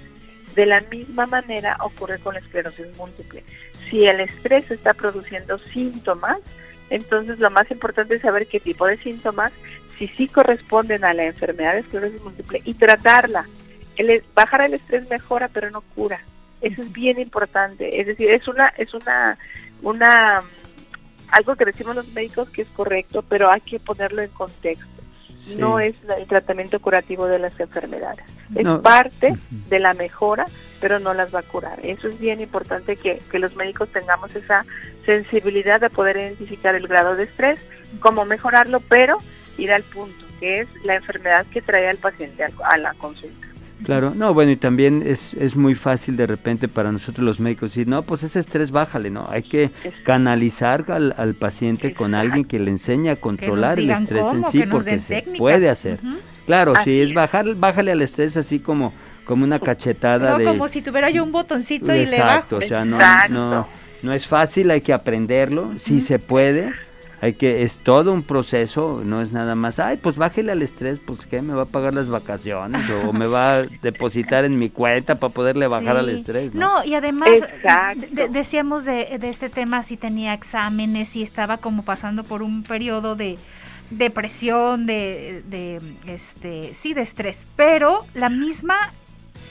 De 0.56 0.66
la 0.66 0.82
misma 0.82 1.28
manera 1.28 1.78
ocurre 1.82 2.18
con 2.18 2.34
la 2.34 2.40
esclerosis 2.40 2.98
múltiple. 2.98 3.44
Si 3.88 4.06
el 4.06 4.22
estrés 4.22 4.72
está 4.72 4.96
produciendo 4.96 5.60
síntomas, 5.60 6.40
entonces 6.90 7.38
lo 7.38 7.52
más 7.52 7.70
importante 7.70 8.16
es 8.16 8.22
saber 8.24 8.48
qué 8.48 8.60
tipo 8.60 8.88
de 8.88 8.98
síntomas 8.98 9.52
si 9.98 10.08
sí 10.10 10.28
corresponden 10.28 11.04
a 11.04 11.14
la 11.14 11.26
enfermedad 11.26 11.74
de 11.74 11.80
esclerosis 11.80 12.22
múltiple 12.22 12.62
y 12.64 12.74
tratarla. 12.74 13.46
El, 13.96 14.24
bajar 14.36 14.62
el 14.62 14.76
estrés 14.76 15.10
mejora, 15.10 15.48
pero 15.48 15.72
no 15.72 15.82
cura. 15.82 16.22
Eso 16.62 16.82
es 16.82 16.92
bien 16.92 17.20
importante. 17.20 18.00
Es 18.00 18.08
decir, 18.08 18.30
es 18.30 18.48
una, 18.48 18.68
es 18.78 18.94
una, 18.94 19.38
una 19.82 20.44
algo 21.30 21.56
que 21.56 21.66
decimos 21.66 21.96
los 21.96 22.08
médicos 22.14 22.50
que 22.50 22.62
es 22.62 22.68
correcto, 22.70 23.24
pero 23.28 23.52
hay 23.52 23.62
que 23.62 23.80
ponerlo 23.80 24.22
en 24.22 24.30
contexto. 24.30 24.86
No 25.58 25.80
es 25.80 25.96
el 26.18 26.28
tratamiento 26.28 26.80
curativo 26.82 27.26
de 27.26 27.40
las 27.40 27.58
enfermedades. 27.58 28.26
Es 28.54 28.68
parte 28.82 29.34
de 29.50 29.80
la 29.80 29.94
mejora, 29.94 30.46
pero 30.82 31.00
no 31.00 31.14
las 31.14 31.34
va 31.34 31.40
a 31.40 31.44
curar. 31.44 31.80
Eso 31.84 32.10
es 32.10 32.20
bien 32.20 32.42
importante 32.42 32.98
que, 32.98 33.22
que 33.32 33.40
los 33.40 33.56
médicos 33.56 33.90
tengamos 33.90 34.36
esa 34.36 34.66
sensibilidad 35.06 35.80
de 35.80 35.90
poder 35.90 36.18
identificar 36.18 36.76
el 36.76 36.88
grado 36.88 37.16
de 37.16 37.24
estrés, 37.24 37.60
cómo 38.02 38.26
mejorarlo, 38.26 38.82
pero 38.82 39.20
ir 39.58 39.72
al 39.72 39.84
punto, 39.84 40.26
que 40.40 40.62
es 40.62 40.68
la 40.84 40.96
enfermedad 40.96 41.46
que 41.48 41.62
trae 41.62 41.90
al 41.90 41.98
paciente 41.98 42.44
a 42.44 42.78
la 42.78 42.94
consulta. 42.94 43.48
Claro, 43.84 44.12
no, 44.16 44.34
bueno, 44.34 44.52
y 44.52 44.56
también 44.56 45.04
es, 45.06 45.36
es 45.36 45.56
muy 45.56 45.76
fácil 45.76 46.18
de 46.18 46.26
repente 46.26 46.68
para 46.68 46.92
nosotros 46.92 47.24
los 47.24 47.40
médicos 47.40 47.72
decir, 47.72 47.88
no, 47.88 48.02
pues 48.02 48.24
ese 48.24 48.40
estrés 48.40 48.72
bájale, 48.72 49.12
¿no? 49.12 49.28
Hay 49.30 49.44
que 49.44 49.70
canalizar 50.04 50.86
al, 50.88 51.14
al 51.16 51.36
paciente 51.36 51.94
con 51.94 52.16
alguien 52.16 52.44
que 52.44 52.58
le 52.58 52.72
enseñe 52.72 53.10
a 53.10 53.18
controlar 53.18 53.78
el 53.78 53.92
estrés 53.92 54.26
en 54.34 54.46
sí, 54.52 54.64
porque 54.70 55.00
se 55.00 55.24
puede 55.38 55.70
hacer. 55.70 56.00
Claro, 56.48 56.74
si 56.84 57.02
es 57.02 57.14
bajar, 57.14 57.54
bájale 57.56 57.92
al 57.92 58.02
estrés 58.02 58.36
así 58.36 58.60
como, 58.60 58.94
como 59.26 59.44
una 59.44 59.60
cachetada 59.60 60.40
no, 60.40 60.44
como 60.44 60.68
si 60.70 60.82
tuviera 60.82 61.12
yo 61.12 61.24
un 61.24 61.32
botoncito 61.32 61.94
y 61.94 62.06
le 62.06 62.20
bajo. 62.20 62.32
Exacto, 62.32 62.58
o 62.58 62.62
sea, 62.62 62.84
no, 62.84 62.98
no, 63.30 63.68
no 64.02 64.14
es 64.14 64.26
fácil, 64.26 64.72
hay 64.72 64.82
que 64.82 64.94
aprenderlo, 64.94 65.74
sí 65.78 66.02
se 66.02 66.18
puede, 66.18 66.74
hay 67.20 67.34
que 67.34 67.64
es 67.64 67.80
todo 67.80 68.14
un 68.14 68.22
proceso, 68.22 69.02
no 69.04 69.22
es 69.22 69.32
nada 69.32 69.56
más, 69.56 69.80
ay, 69.80 69.98
pues 69.98 70.18
bájele 70.18 70.52
al 70.52 70.62
estrés, 70.62 71.00
pues 71.00 71.26
qué 71.26 71.42
me 71.42 71.54
va 71.54 71.64
a 71.64 71.66
pagar 71.66 71.94
las 71.94 72.10
vacaciones 72.10 72.88
o 72.90 73.12
me 73.12 73.26
va 73.26 73.56
a 73.56 73.64
depositar 73.82 74.46
en 74.46 74.60
mi 74.60 74.70
cuenta 74.70 75.16
para 75.16 75.34
poderle 75.34 75.68
bajar 75.68 75.98
al 75.98 76.10
estrés, 76.10 76.54
¿no? 76.54 76.84
y 76.84 76.94
además 76.94 77.30
decíamos 78.30 78.86
de, 78.86 79.18
de, 79.20 79.30
este 79.30 79.50
tema 79.50 79.82
si 79.82 79.98
tenía 79.98 80.34
exámenes, 80.34 81.10
si 81.10 81.24
estaba 81.24 81.58
como 81.58 81.84
pasando 81.84 82.24
por 82.24 82.44
un 82.44 82.62
periodo 82.64 83.16
de 83.16 83.38
depresión, 83.90 84.86
de, 84.86 85.44
de 85.48 85.82
este, 86.06 86.74
sí, 86.76 86.94
de 86.94 87.02
estrés, 87.02 87.42
pero 87.56 88.06
la 88.14 88.30
misma 88.30 88.76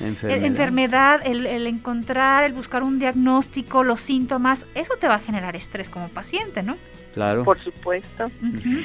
enfermedad, 0.00 1.20
el, 1.24 1.46
el, 1.46 1.66
encontrar, 1.66 2.44
el 2.44 2.52
buscar 2.52 2.82
un 2.82 2.98
diagnóstico, 2.98 3.82
los 3.82 4.00
síntomas, 4.00 4.66
eso 4.74 4.94
te 5.00 5.08
va 5.08 5.14
a 5.14 5.20
generar 5.20 5.56
estrés 5.56 5.88
como 5.88 6.08
paciente, 6.08 6.62
¿no? 6.62 6.76
Por 7.44 7.58
supuesto. 7.64 8.30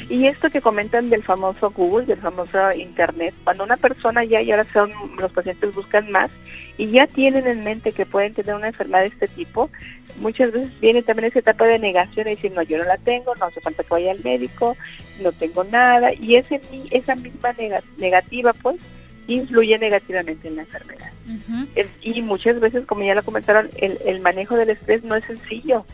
Y 0.09 0.25
esto 0.25 0.49
que 0.49 0.61
comentan 0.61 1.09
del 1.09 1.21
famoso 1.21 1.69
Google, 1.71 2.05
del 2.05 2.19
famoso 2.19 2.71
Internet, 2.71 3.35
cuando 3.43 3.65
una 3.65 3.77
persona 3.77 4.23
ya, 4.23 4.41
y 4.41 4.51
ahora 4.51 4.63
son, 4.63 4.89
los 5.17 5.31
pacientes 5.33 5.75
buscan 5.75 6.09
más, 6.11 6.31
y 6.77 6.89
ya 6.91 7.07
tienen 7.07 7.45
en 7.45 7.63
mente 7.63 7.91
que 7.91 8.05
pueden 8.05 8.33
tener 8.33 8.55
una 8.55 8.67
enfermedad 8.67 9.01
de 9.01 9.07
este 9.07 9.27
tipo, 9.27 9.69
muchas 10.21 10.51
veces 10.53 10.79
viene 10.79 11.03
también 11.03 11.27
esa 11.27 11.39
etapa 11.39 11.65
de 11.65 11.77
negación 11.77 12.27
y 12.27 12.35
decir, 12.35 12.53
no, 12.53 12.61
yo 12.61 12.77
no 12.77 12.85
la 12.85 12.97
tengo, 12.97 13.35
no 13.35 13.45
hace 13.45 13.59
falta 13.59 13.83
que 13.83 13.89
vaya 13.89 14.11
al 14.11 14.23
médico, 14.23 14.77
no 15.21 15.33
tengo 15.33 15.65
nada, 15.65 16.13
y 16.13 16.37
ese, 16.37 16.61
esa 16.89 17.15
misma 17.15 17.53
negativa, 17.97 18.53
pues, 18.53 18.77
influye 19.27 19.77
negativamente 19.77 20.47
en 20.47 20.55
la 20.55 20.61
enfermedad. 20.61 21.11
Y 22.01 22.21
muchas 22.21 22.59
veces, 22.61 22.85
como 22.85 23.03
ya 23.03 23.13
lo 23.13 23.23
comentaron, 23.23 23.69
el, 23.77 23.97
el 24.05 24.21
manejo 24.21 24.55
del 24.55 24.69
estrés 24.69 25.03
no 25.03 25.15
es 25.15 25.25
sencillo 25.25 25.85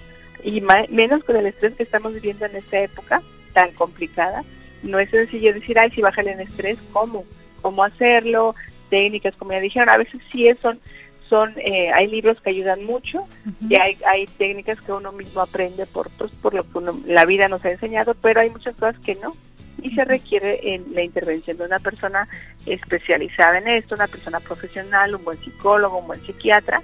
y 0.47 0.62
menos 0.89 1.25
con 1.25 1.36
el 1.36 1.45
estrés 1.45 1.73
que 1.75 1.83
estamos 1.83 2.13
viviendo 2.13 2.45
en 2.45 2.55
esta 2.55 2.79
época 2.79 3.21
tan 3.51 3.73
complicada. 3.73 4.45
No 4.81 4.97
es 4.97 5.10
sencillo 5.10 5.53
decir, 5.53 5.77
ay, 5.77 5.91
si 5.91 6.01
bajan 6.01 6.27
el 6.29 6.39
estrés, 6.39 6.77
¿cómo? 6.93 7.25
¿Cómo 7.62 7.83
hacerlo? 7.83 8.55
Técnicas, 8.89 9.36
como 9.36 9.51
ya 9.51 9.60
dijeron, 9.60 9.89
a 9.89 9.97
veces 9.97 10.21
sí 10.31 10.49
son, 10.62 10.79
son 11.27 11.53
eh, 11.57 11.91
hay 11.93 12.07
libros 12.07 12.39
que 12.39 12.51
ayudan 12.51 12.86
mucho 12.86 13.27
y 13.67 13.75
hay, 13.75 13.97
hay 14.07 14.25
técnicas 14.25 14.79
que 14.79 14.93
uno 14.93 15.12
mismo 15.12 15.41
aprende 15.41 15.86
por, 15.86 16.10
pues, 16.12 16.31
por 16.41 16.53
lo 16.53 16.63
que 16.63 16.79
la 17.12 17.25
vida 17.25 17.49
nos 17.49 17.65
ha 17.65 17.71
enseñado, 17.71 18.15
pero 18.15 18.39
hay 18.39 18.49
muchas 18.49 18.73
cosas 18.75 18.97
que 18.99 19.15
no. 19.15 19.36
Y 19.81 19.91
se 19.91 20.05
requiere 20.05 20.73
en 20.73 20.86
la 20.93 21.03
intervención 21.03 21.57
de 21.57 21.65
una 21.65 21.79
persona 21.79 22.27
especializada 22.65 23.57
en 23.57 23.67
esto, 23.67 23.95
una 23.95 24.07
persona 24.07 24.39
profesional, 24.39 25.13
un 25.13 25.25
buen 25.25 25.38
psicólogo, 25.39 25.97
un 25.97 26.07
buen 26.07 26.25
psiquiatra, 26.25 26.81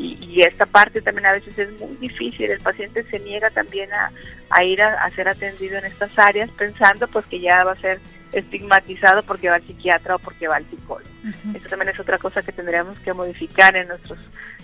y, 0.00 0.42
esta 0.42 0.66
parte 0.66 1.02
también 1.02 1.26
a 1.26 1.32
veces 1.32 1.58
es 1.58 1.80
muy 1.80 1.94
difícil, 1.96 2.50
el 2.50 2.60
paciente 2.60 3.04
se 3.10 3.20
niega 3.20 3.50
también 3.50 3.90
a, 3.92 4.64
ir 4.64 4.82
a, 4.82 5.10
ser 5.10 5.28
atendido 5.28 5.78
en 5.78 5.84
estas 5.84 6.18
áreas 6.18 6.50
pensando 6.50 7.06
pues 7.08 7.26
que 7.26 7.40
ya 7.40 7.64
va 7.64 7.72
a 7.72 7.76
ser 7.76 8.00
estigmatizado 8.32 9.22
porque 9.22 9.50
va 9.50 9.56
al 9.56 9.66
psiquiatra 9.66 10.16
o 10.16 10.18
porque 10.18 10.48
va 10.48 10.56
al 10.56 10.64
psicólogo. 10.66 11.10
Eso 11.54 11.68
también 11.68 11.90
es 11.90 12.00
otra 12.00 12.18
cosa 12.18 12.42
que 12.42 12.52
tendríamos 12.52 12.98
que 13.00 13.12
modificar 13.12 13.76
en 13.76 13.88
nuestros 13.88 14.18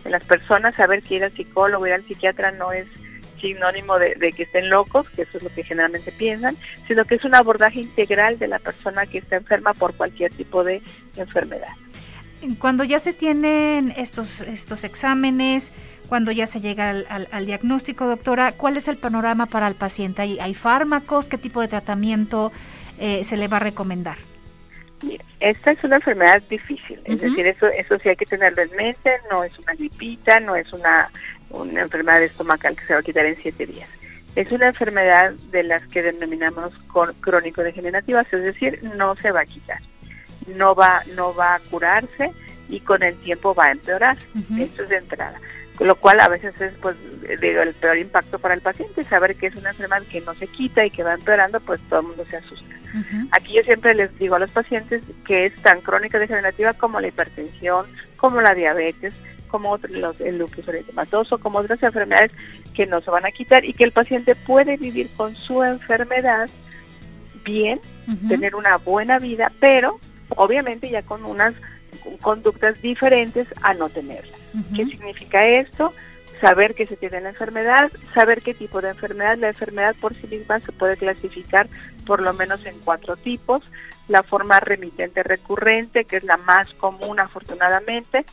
en 0.04 0.12
las 0.12 0.24
personas, 0.24 0.74
saber 0.76 1.02
que 1.02 1.16
ir 1.16 1.24
al 1.24 1.32
psicólogo, 1.32 1.86
ir 1.86 1.92
al 1.92 2.06
psiquiatra 2.06 2.52
no 2.52 2.72
es 2.72 2.86
sinónimo 3.40 3.98
de, 3.98 4.14
de, 4.14 4.32
que 4.32 4.44
estén 4.44 4.70
locos, 4.70 5.08
que 5.10 5.22
eso 5.22 5.36
es 5.36 5.42
lo 5.42 5.50
que 5.50 5.64
generalmente 5.64 6.12
piensan, 6.12 6.56
sino 6.86 7.04
que 7.04 7.16
es 7.16 7.24
un 7.24 7.34
abordaje 7.34 7.80
integral 7.80 8.38
de 8.38 8.48
la 8.48 8.60
persona 8.60 9.04
que 9.06 9.18
está 9.18 9.36
enferma 9.36 9.74
por 9.74 9.94
cualquier 9.94 10.32
tipo 10.32 10.64
de 10.64 10.80
enfermedad 11.16 11.74
cuando 12.58 12.84
ya 12.84 12.98
se 12.98 13.12
tienen 13.12 13.92
estos, 13.96 14.40
estos 14.42 14.84
exámenes, 14.84 15.72
cuando 16.08 16.32
ya 16.32 16.46
se 16.46 16.60
llega 16.60 16.90
al, 16.90 17.46
diagnóstico, 17.46 18.06
doctora, 18.06 18.52
¿cuál 18.52 18.76
es 18.76 18.88
el 18.88 18.96
panorama 18.96 19.46
para 19.46 19.66
el 19.66 19.74
paciente? 19.74 20.22
¿Hay, 20.22 20.54
fármacos? 20.54 21.26
¿Qué 21.26 21.38
tipo 21.38 21.60
de 21.60 21.68
tratamiento 21.68 22.52
eh, 22.98 23.24
se 23.24 23.36
le 23.36 23.48
va 23.48 23.56
a 23.56 23.60
recomendar? 23.60 24.16
esta 25.40 25.72
es 25.72 25.84
una 25.84 25.96
enfermedad 25.96 26.42
difícil, 26.48 26.98
es 27.04 27.20
decir, 27.20 27.46
eso, 27.46 27.66
eso 27.68 27.98
sí 27.98 28.08
hay 28.08 28.16
que 28.16 28.24
tenerlo 28.24 28.62
en 28.62 28.74
mente, 28.74 29.10
no 29.30 29.44
es 29.44 29.56
una 29.58 29.74
gripita, 29.74 30.40
no 30.40 30.56
es 30.56 30.72
una, 30.72 31.10
una 31.50 31.82
enfermedad 31.82 32.22
estomacal 32.22 32.74
que 32.74 32.86
se 32.86 32.94
va 32.94 33.00
a 33.00 33.02
quitar 33.02 33.26
en 33.26 33.36
siete 33.36 33.66
días. 33.66 33.88
Es 34.34 34.50
una 34.50 34.68
enfermedad 34.68 35.32
de 35.50 35.64
las 35.64 35.86
que 35.88 36.00
denominamos 36.00 36.72
crónico-degenerativas, 37.20 38.32
es 38.32 38.42
decir, 38.42 38.80
no 38.96 39.14
se 39.16 39.32
va 39.32 39.40
a 39.40 39.46
quitar 39.46 39.80
no 40.48 40.74
va, 40.74 41.02
no 41.14 41.34
va 41.34 41.54
a 41.54 41.60
curarse 41.60 42.32
y 42.68 42.80
con 42.80 43.02
el 43.02 43.16
tiempo 43.16 43.54
va 43.54 43.66
a 43.66 43.72
empeorar. 43.72 44.16
Esto 44.58 44.82
es 44.82 44.88
de 44.88 44.96
entrada. 44.96 45.40
Con 45.76 45.88
lo 45.88 45.96
cual 45.96 46.20
a 46.20 46.28
veces 46.28 46.58
es 46.60 46.72
pues 46.80 46.96
digo, 47.40 47.60
el 47.60 47.74
peor 47.74 47.98
impacto 47.98 48.38
para 48.38 48.54
el 48.54 48.62
paciente, 48.62 49.04
saber 49.04 49.36
que 49.36 49.48
es 49.48 49.56
una 49.56 49.70
enfermedad 49.70 50.02
que 50.10 50.20
no 50.22 50.34
se 50.34 50.46
quita 50.46 50.84
y 50.84 50.90
que 50.90 51.02
va 51.02 51.14
empeorando, 51.14 51.60
pues 51.60 51.80
todo 51.88 52.00
el 52.00 52.06
mundo 52.06 52.24
se 52.30 52.36
asusta. 52.36 52.74
Aquí 53.30 53.52
yo 53.52 53.62
siempre 53.62 53.94
les 53.94 54.16
digo 54.18 54.36
a 54.36 54.38
los 54.38 54.50
pacientes 54.50 55.02
que 55.26 55.46
es 55.46 55.54
tan 55.56 55.82
crónica 55.82 56.18
degenerativa 56.18 56.72
como 56.72 56.98
la 56.98 57.08
hipertensión, 57.08 57.86
como 58.16 58.40
la 58.40 58.54
diabetes, 58.54 59.14
como 59.48 59.78
los, 59.90 60.18
el 60.20 60.38
lupus 60.38 60.66
eritematoso, 60.66 61.38
como 61.38 61.58
otras 61.58 61.82
enfermedades 61.82 62.32
que 62.74 62.86
no 62.86 63.02
se 63.02 63.10
van 63.10 63.26
a 63.26 63.30
quitar 63.30 63.64
y 63.64 63.74
que 63.74 63.84
el 63.84 63.92
paciente 63.92 64.34
puede 64.34 64.76
vivir 64.78 65.08
con 65.16 65.34
su 65.34 65.62
enfermedad 65.62 66.48
bien, 67.44 67.80
tener 68.28 68.54
una 68.54 68.76
buena 68.76 69.18
vida, 69.18 69.52
pero 69.60 70.00
obviamente 70.30 70.90
ya 70.90 71.02
con 71.02 71.24
unas 71.24 71.54
conductas 72.20 72.80
diferentes 72.82 73.46
a 73.62 73.74
no 73.74 73.88
tenerla. 73.88 74.36
¿Qué 74.74 74.84
significa 74.86 75.46
esto? 75.46 75.92
Saber 76.40 76.74
que 76.74 76.86
se 76.86 76.96
tiene 76.96 77.20
la 77.20 77.30
enfermedad, 77.30 77.90
saber 78.14 78.42
qué 78.42 78.54
tipo 78.54 78.80
de 78.80 78.90
enfermedad. 78.90 79.38
La 79.38 79.48
enfermedad 79.48 79.94
por 80.00 80.14
sí 80.14 80.26
misma 80.26 80.60
se 80.60 80.72
puede 80.72 80.96
clasificar 80.96 81.68
por 82.06 82.20
lo 82.20 82.32
menos 82.34 82.64
en 82.66 82.78
cuatro 82.80 83.16
tipos. 83.16 83.62
La 84.08 84.22
forma 84.22 84.60
remitente 84.60 85.22
recurrente, 85.22 86.04
que 86.04 86.18
es 86.18 86.24
la 86.24 86.36
más 86.36 86.72
común 86.74 87.18
afortunadamente, 87.20 88.24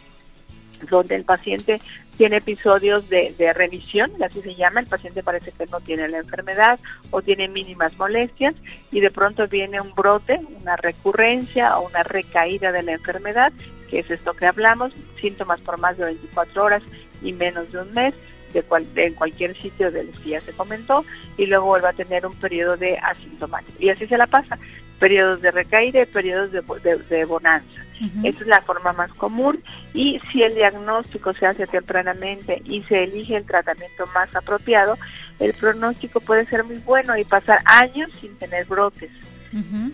donde 0.90 1.16
el 1.16 1.24
paciente 1.24 1.82
tiene 2.18 2.38
episodios 2.38 3.10
de, 3.10 3.54
remisión, 3.56 4.12
así 4.24 4.42
se 4.42 4.56
llama, 4.56 4.80
el 4.80 4.88
paciente 4.88 5.24
parece 5.24 5.52
que 5.52 5.66
no 5.66 5.80
tiene 5.82 6.08
la 6.08 6.20
enfermedad 6.20 6.80
o 7.12 7.22
tiene 7.22 7.48
mínimas 7.48 7.98
molestias 7.98 8.56
y 8.92 9.00
de 9.00 9.12
pronto 9.12 9.48
viene 9.48 9.82
un 9.82 9.94
brote, 9.96 10.40
una 10.62 10.76
recurrencia 10.76 11.78
o 11.78 11.88
una 11.88 12.04
recaída 12.04 12.72
de 12.72 12.84
la 12.84 12.94
enfermedad, 12.94 13.52
que 13.90 14.00
es 14.00 14.12
esto 14.12 14.34
que 14.34 14.46
hablamos, 14.46 14.94
síntomas 15.20 15.60
por 15.62 15.80
más 15.80 15.98
de 15.98 16.06
24 16.06 16.64
horas 16.64 16.84
y 17.22 17.34
menos 17.34 17.72
de 17.72 17.80
un 17.80 17.94
mes, 17.94 18.14
de, 18.54 18.64
en 18.98 19.16
cualquier 19.16 19.60
sitio 19.60 19.92
de 19.92 20.04
los 20.04 20.20
que 20.20 20.32
ya 20.32 20.42
se 20.42 20.54
comentó, 20.54 21.04
y 21.38 21.48
luego 21.48 21.66
vuelve 21.66 21.88
a 21.88 21.94
tener 21.94 22.26
un 22.26 22.36
periodo 22.36 22.78
de 22.78 22.98
asintomático. 22.98 23.78
Y 23.80 23.90
así 23.90 24.06
se 24.06 24.18
la 24.18 24.28
pasa, 24.28 24.60
periodos 25.00 25.42
de 25.42 25.52
recaída 25.52 26.02
y 26.02 26.06
periodos 26.06 26.52
de, 26.52 27.26
bonanza. 27.26 27.82
Esa 28.24 28.42
es 28.42 28.48
la 28.48 28.62
forma 28.62 28.92
más 28.92 29.14
común 29.14 29.64
y 29.94 30.20
si 30.32 30.44
el 30.44 30.56
diagnóstico 30.56 31.34
se 31.34 31.46
hace 31.46 31.68
tempranamente 31.68 32.62
y 32.66 32.84
se 32.84 33.04
elige 33.04 33.38
el 33.38 33.46
tratamiento 33.46 34.06
más 34.14 34.36
apropiado, 34.36 34.98
el 35.40 35.54
pronóstico 35.54 36.20
puede 36.20 36.46
ser 36.48 36.66
muy 36.66 36.78
bueno 36.78 37.18
y 37.18 37.24
pasar 37.24 37.60
años 37.66 38.12
sin 38.20 38.38
tener 38.38 38.66
brotes. 38.66 39.12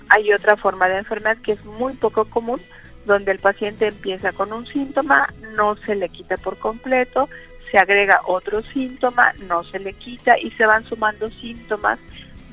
Hay 0.08 0.32
otra 0.32 0.56
forma 0.56 0.88
de 0.88 1.00
enfermedad 1.00 1.38
que 1.38 1.52
es 1.52 1.66
muy 1.66 1.94
poco 1.94 2.26
común, 2.26 2.62
donde 3.06 3.32
el 3.32 3.40
paciente 3.40 3.88
empieza 3.88 4.32
con 4.32 4.54
un 4.54 4.66
síntoma, 4.66 5.28
no 5.56 5.76
se 5.76 5.96
le 5.96 6.10
quita 6.10 6.38
por 6.38 6.58
completo, 6.58 7.28
se 7.70 7.78
agrega 7.78 8.22
otro 8.26 8.64
síntoma, 8.64 9.34
no 9.48 9.64
se 9.66 9.80
le 9.80 9.94
quita 9.94 10.38
y 10.40 10.52
se 10.52 10.66
van 10.66 10.86
sumando 10.86 11.30
síntomas 11.30 12.00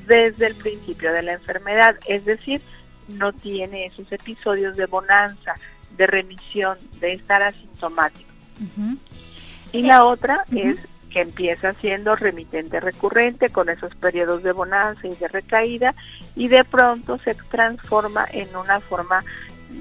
desde 0.07 0.47
el 0.47 0.55
principio 0.55 1.11
de 1.11 1.21
la 1.21 1.33
enfermedad, 1.33 1.95
es 2.07 2.25
decir, 2.25 2.61
no 3.07 3.33
tiene 3.33 3.85
esos 3.85 4.11
episodios 4.11 4.75
de 4.75 4.85
bonanza, 4.85 5.55
de 5.95 6.07
remisión, 6.07 6.77
de 6.99 7.13
estar 7.13 7.43
asintomático. 7.43 8.31
Y 9.71 9.81
la 9.83 10.05
otra 10.05 10.45
es 10.55 10.77
que 11.11 11.21
empieza 11.21 11.73
siendo 11.75 12.15
remitente 12.15 12.79
recurrente 12.79 13.49
con 13.49 13.69
esos 13.69 13.93
periodos 13.95 14.43
de 14.43 14.51
bonanza 14.51 15.07
y 15.07 15.15
de 15.15 15.27
recaída 15.27 15.93
y 16.35 16.47
de 16.47 16.63
pronto 16.63 17.17
se 17.19 17.35
transforma 17.35 18.25
en 18.31 18.53
una 18.55 18.79
forma 18.79 19.23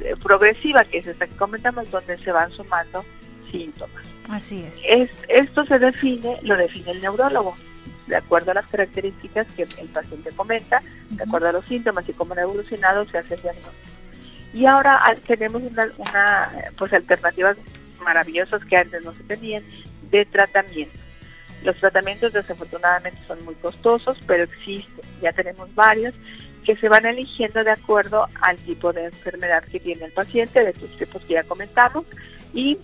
eh, 0.03 0.14
progresiva, 0.22 0.85
que 0.85 0.99
es 0.99 1.07
esta 1.07 1.27
que 1.27 1.37
comentamos, 1.37 1.91
donde 1.91 2.16
se 2.18 2.33
van 2.33 2.51
sumando 2.53 3.05
síntomas. 3.51 4.05
Así 4.29 4.64
es. 4.64 4.81
es. 4.85 5.11
Esto 5.29 5.64
se 5.66 5.79
define, 5.79 6.39
lo 6.43 6.57
define 6.57 6.93
el 6.93 7.01
neurólogo, 7.01 7.55
de 8.07 8.16
acuerdo 8.16 8.52
a 8.52 8.54
las 8.54 8.66
características 8.66 9.46
que 9.57 9.62
el 9.62 9.88
paciente 9.88 10.30
comenta, 10.30 10.82
de 11.11 11.22
acuerdo 11.22 11.48
a 11.48 11.52
los 11.52 11.64
síntomas 11.66 12.09
y 12.09 12.12
cómo 12.12 12.32
han 12.34 12.40
evolucionado, 12.40 13.04
se 13.04 13.18
hace 13.18 13.34
el 13.34 13.42
diagnóstico. 13.42 13.96
Y 14.54 14.66
ahora 14.66 15.00
ah, 15.02 15.14
tenemos 15.26 15.62
una, 15.62 15.90
una 15.98 16.50
pues 16.78 16.92
alternativas 16.92 17.57
maravillosas 18.00 18.64
que 18.64 18.76
antes 18.76 19.02
no 19.02 19.12
se 19.12 19.22
tenían 19.24 19.62
de 20.11 20.24
tratamiento. 20.24 20.98
Los 21.62 21.76
tratamientos 21.76 22.32
desafortunadamente 22.32 23.18
son 23.26 23.44
muy 23.44 23.54
costosos, 23.57 24.18
pero 24.26 24.44
existen, 24.44 25.04
ya 25.20 25.32
tenemos 25.32 25.74
varios 25.74 26.14
que 26.64 26.76
se 26.76 26.88
van 26.88 27.07
eligiendo 27.07 27.62
de 27.64 27.70
acuerdo 27.70 28.28
al 28.40 28.57
tipo 28.59 28.92
de 28.92 29.04
enfermedad 29.04 29.64
que 29.64 29.80
tiene 29.80 30.04
el 30.04 30.12
paciente, 30.12 30.64
de 30.64 30.70
estos 30.70 30.90
tipos 30.96 31.22
que 31.22 31.34
ya 31.34 31.44
comentamos, 31.44 32.04
y 32.52 32.78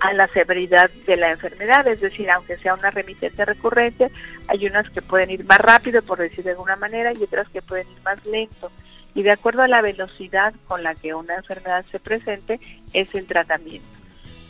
a 0.00 0.14
la 0.14 0.28
severidad 0.28 0.90
de 1.06 1.16
la 1.16 1.30
enfermedad, 1.30 1.86
es 1.86 2.00
decir, 2.00 2.30
aunque 2.30 2.56
sea 2.58 2.74
una 2.74 2.90
remitente 2.90 3.44
recurrente, 3.44 4.10
hay 4.48 4.66
unas 4.66 4.88
que 4.90 5.02
pueden 5.02 5.30
ir 5.30 5.44
más 5.44 5.60
rápido, 5.60 6.02
por 6.02 6.18
decir 6.18 6.42
de 6.42 6.50
alguna 6.50 6.76
manera, 6.76 7.12
y 7.12 7.22
otras 7.22 7.48
que 7.50 7.60
pueden 7.60 7.86
ir 7.90 8.02
más 8.02 8.24
lento. 8.24 8.72
Y 9.14 9.22
de 9.22 9.32
acuerdo 9.32 9.62
a 9.62 9.68
la 9.68 9.82
velocidad 9.82 10.54
con 10.66 10.82
la 10.82 10.94
que 10.94 11.14
una 11.14 11.36
enfermedad 11.36 11.84
se 11.90 12.00
presente, 12.00 12.60
es 12.94 13.14
el 13.14 13.26
tratamiento. 13.26 13.86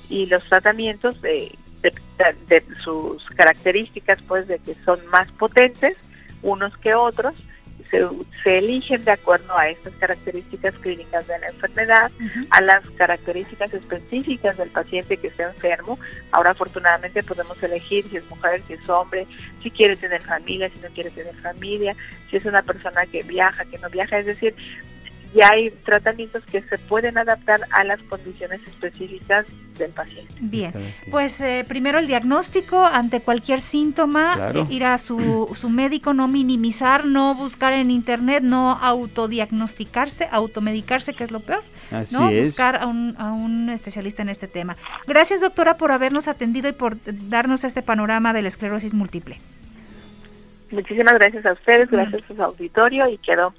Y 0.08 0.26
los 0.26 0.44
tratamientos 0.44 1.20
de, 1.20 1.52
de 1.82 2.64
sus 2.82 3.24
características, 3.30 4.22
pues 4.22 4.46
de 4.46 4.58
que 4.60 4.74
son 4.84 5.04
más 5.06 5.30
potentes 5.32 5.96
unos 6.42 6.76
que 6.78 6.94
otros, 6.94 7.34
se, 7.90 8.58
eligen 8.58 9.04
de 9.04 9.10
acuerdo 9.10 9.56
a 9.56 9.68
estas 9.68 9.92
características 9.94 10.74
clínicas 10.76 11.26
de 11.26 11.38
la 11.38 11.48
enfermedad, 11.48 12.10
a 12.50 12.60
las 12.60 12.88
características 12.90 13.74
específicas 13.74 14.56
del 14.56 14.70
paciente 14.70 15.16
que 15.16 15.28
está 15.28 15.44
enfermo. 15.44 15.98
Ahora 16.30 16.50
afortunadamente 16.50 17.22
podemos 17.22 17.60
elegir 17.62 18.04
si 18.08 18.16
es 18.16 18.28
mujer, 18.30 18.62
si 18.66 18.74
es 18.74 18.88
hombre, 18.88 19.26
si 19.62 19.70
quiere 19.70 19.96
tener 19.96 20.22
familia, 20.22 20.70
si 20.70 20.80
no 20.80 20.88
quiere 20.88 21.10
tener 21.10 21.34
familia, 21.36 21.96
si 22.30 22.36
es 22.36 22.44
una 22.44 22.62
persona 22.62 23.06
que 23.06 23.22
viaja, 23.22 23.64
que 23.64 23.78
no 23.78 23.90
viaja, 23.90 24.18
es 24.18 24.26
decir, 24.26 24.54
y 25.34 25.42
hay 25.42 25.70
tratamientos 25.70 26.44
que 26.46 26.62
se 26.62 26.78
pueden 26.78 27.16
adaptar 27.16 27.60
a 27.70 27.84
las 27.84 28.02
condiciones 28.02 28.60
específicas 28.66 29.46
del 29.78 29.92
paciente. 29.92 30.34
Bien, 30.40 30.72
pues 31.10 31.40
eh, 31.40 31.64
primero 31.66 31.98
el 31.98 32.06
diagnóstico 32.06 32.84
ante 32.84 33.20
cualquier 33.20 33.60
síntoma, 33.60 34.52
eh, 34.54 34.64
ir 34.68 34.84
a 34.84 34.98
su, 34.98 35.50
su, 35.54 35.70
médico, 35.70 36.14
no 36.14 36.26
minimizar, 36.26 37.06
no 37.06 37.34
buscar 37.34 37.72
en 37.74 37.90
internet, 37.90 38.42
no 38.42 38.72
autodiagnosticarse, 38.72 40.28
automedicarse, 40.30 41.14
que 41.14 41.24
es 41.24 41.30
lo 41.30 41.40
peor, 41.40 41.62
¿no? 42.10 42.30
Buscar 42.30 42.82
a 42.82 42.86
un, 42.86 43.14
a 43.18 43.32
un 43.32 43.70
especialista 43.70 44.22
en 44.22 44.30
este 44.30 44.48
tema. 44.48 44.76
Gracias 45.06 45.40
doctora 45.40 45.76
por 45.76 45.92
habernos 45.92 46.28
atendido 46.28 46.68
y 46.68 46.72
por 46.72 46.96
darnos 47.04 47.64
este 47.64 47.82
panorama 47.82 48.32
de 48.32 48.42
la 48.42 48.48
esclerosis 48.48 48.92
múltiple. 48.92 49.38
Muchísimas 50.70 51.14
gracias 51.14 51.46
a 51.46 51.52
ustedes, 51.52 51.90
gracias 51.90 52.22
a 52.30 52.34
su 52.34 52.42
auditorio 52.42 53.08
y 53.08 53.18
quedo 53.18 53.54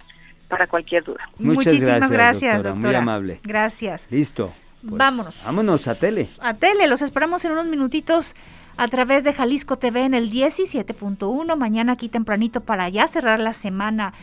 para 0.51 0.67
cualquier 0.67 1.03
duda. 1.05 1.29
Muchísimas 1.39 2.11
gracias, 2.11 2.61
doctora. 2.61 2.75
Muy 2.75 2.95
amable. 2.95 3.39
Gracias. 3.41 4.05
Listo. 4.11 4.51
Pues, 4.81 4.97
vámonos. 4.97 5.41
Vámonos 5.45 5.87
a 5.87 5.95
tele. 5.95 6.27
A 6.41 6.53
tele, 6.53 6.87
los 6.87 7.01
esperamos 7.01 7.45
en 7.45 7.53
unos 7.53 7.65
minutitos 7.65 8.35
a 8.75 8.87
través 8.89 9.23
de 9.23 9.31
Jalisco 9.31 9.77
TV 9.77 10.03
en 10.03 10.13
el 10.13 10.29
17.1. 10.29 11.55
Mañana 11.55 11.93
aquí 11.93 12.09
tempranito 12.09 12.59
para 12.61 12.89
ya 12.89 13.07
cerrar 13.07 13.39
la 13.39 13.53
semana. 13.53 14.13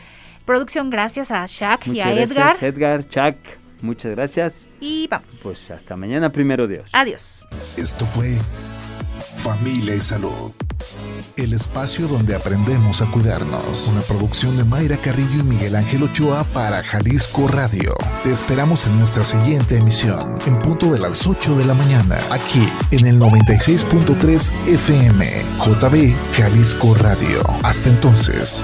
Producción, 0.45 0.91
gracias 0.91 1.31
a 1.31 1.43
Shaq 1.47 1.87
y 1.87 1.99
a 2.01 2.13
Edgar. 2.13 2.63
Edgar, 2.63 3.07
Shaq, 3.07 3.37
muchas 3.81 4.11
gracias. 4.11 4.69
Y 4.79 5.07
vamos. 5.07 5.39
Pues 5.41 5.71
hasta 5.71 5.95
mañana, 5.95 6.31
primero 6.31 6.67
Dios. 6.67 6.89
Adiós. 6.93 7.39
Esto 7.75 8.05
fue 8.05 8.35
Familia 9.37 9.95
y 9.95 10.01
Salud. 10.01 10.53
El 11.35 11.53
espacio 11.53 12.07
donde 12.07 12.35
aprendemos 12.35 13.01
a 13.01 13.09
cuidarnos. 13.09 13.87
Una 13.87 14.01
producción 14.01 14.57
de 14.57 14.63
Mayra 14.63 14.97
Carrillo 14.97 15.39
y 15.39 15.43
Miguel 15.43 15.75
Ángel 15.75 16.03
Ochoa 16.03 16.43
para 16.45 16.83
Jalisco 16.83 17.47
Radio. 17.47 17.95
Te 18.23 18.31
esperamos 18.31 18.87
en 18.87 18.97
nuestra 18.97 19.23
siguiente 19.23 19.77
emisión, 19.77 20.35
en 20.45 20.59
punto 20.59 20.91
de 20.91 20.99
las 20.99 21.25
8 21.25 21.55
de 21.55 21.65
la 21.65 21.73
mañana, 21.73 22.19
aquí 22.31 22.67
en 22.91 23.05
el 23.05 23.19
96.3 23.19 24.51
FM, 24.67 25.43
JB 25.59 26.13
Jalisco 26.35 26.93
Radio. 26.95 27.43
Hasta 27.63 27.89
entonces. 27.89 28.63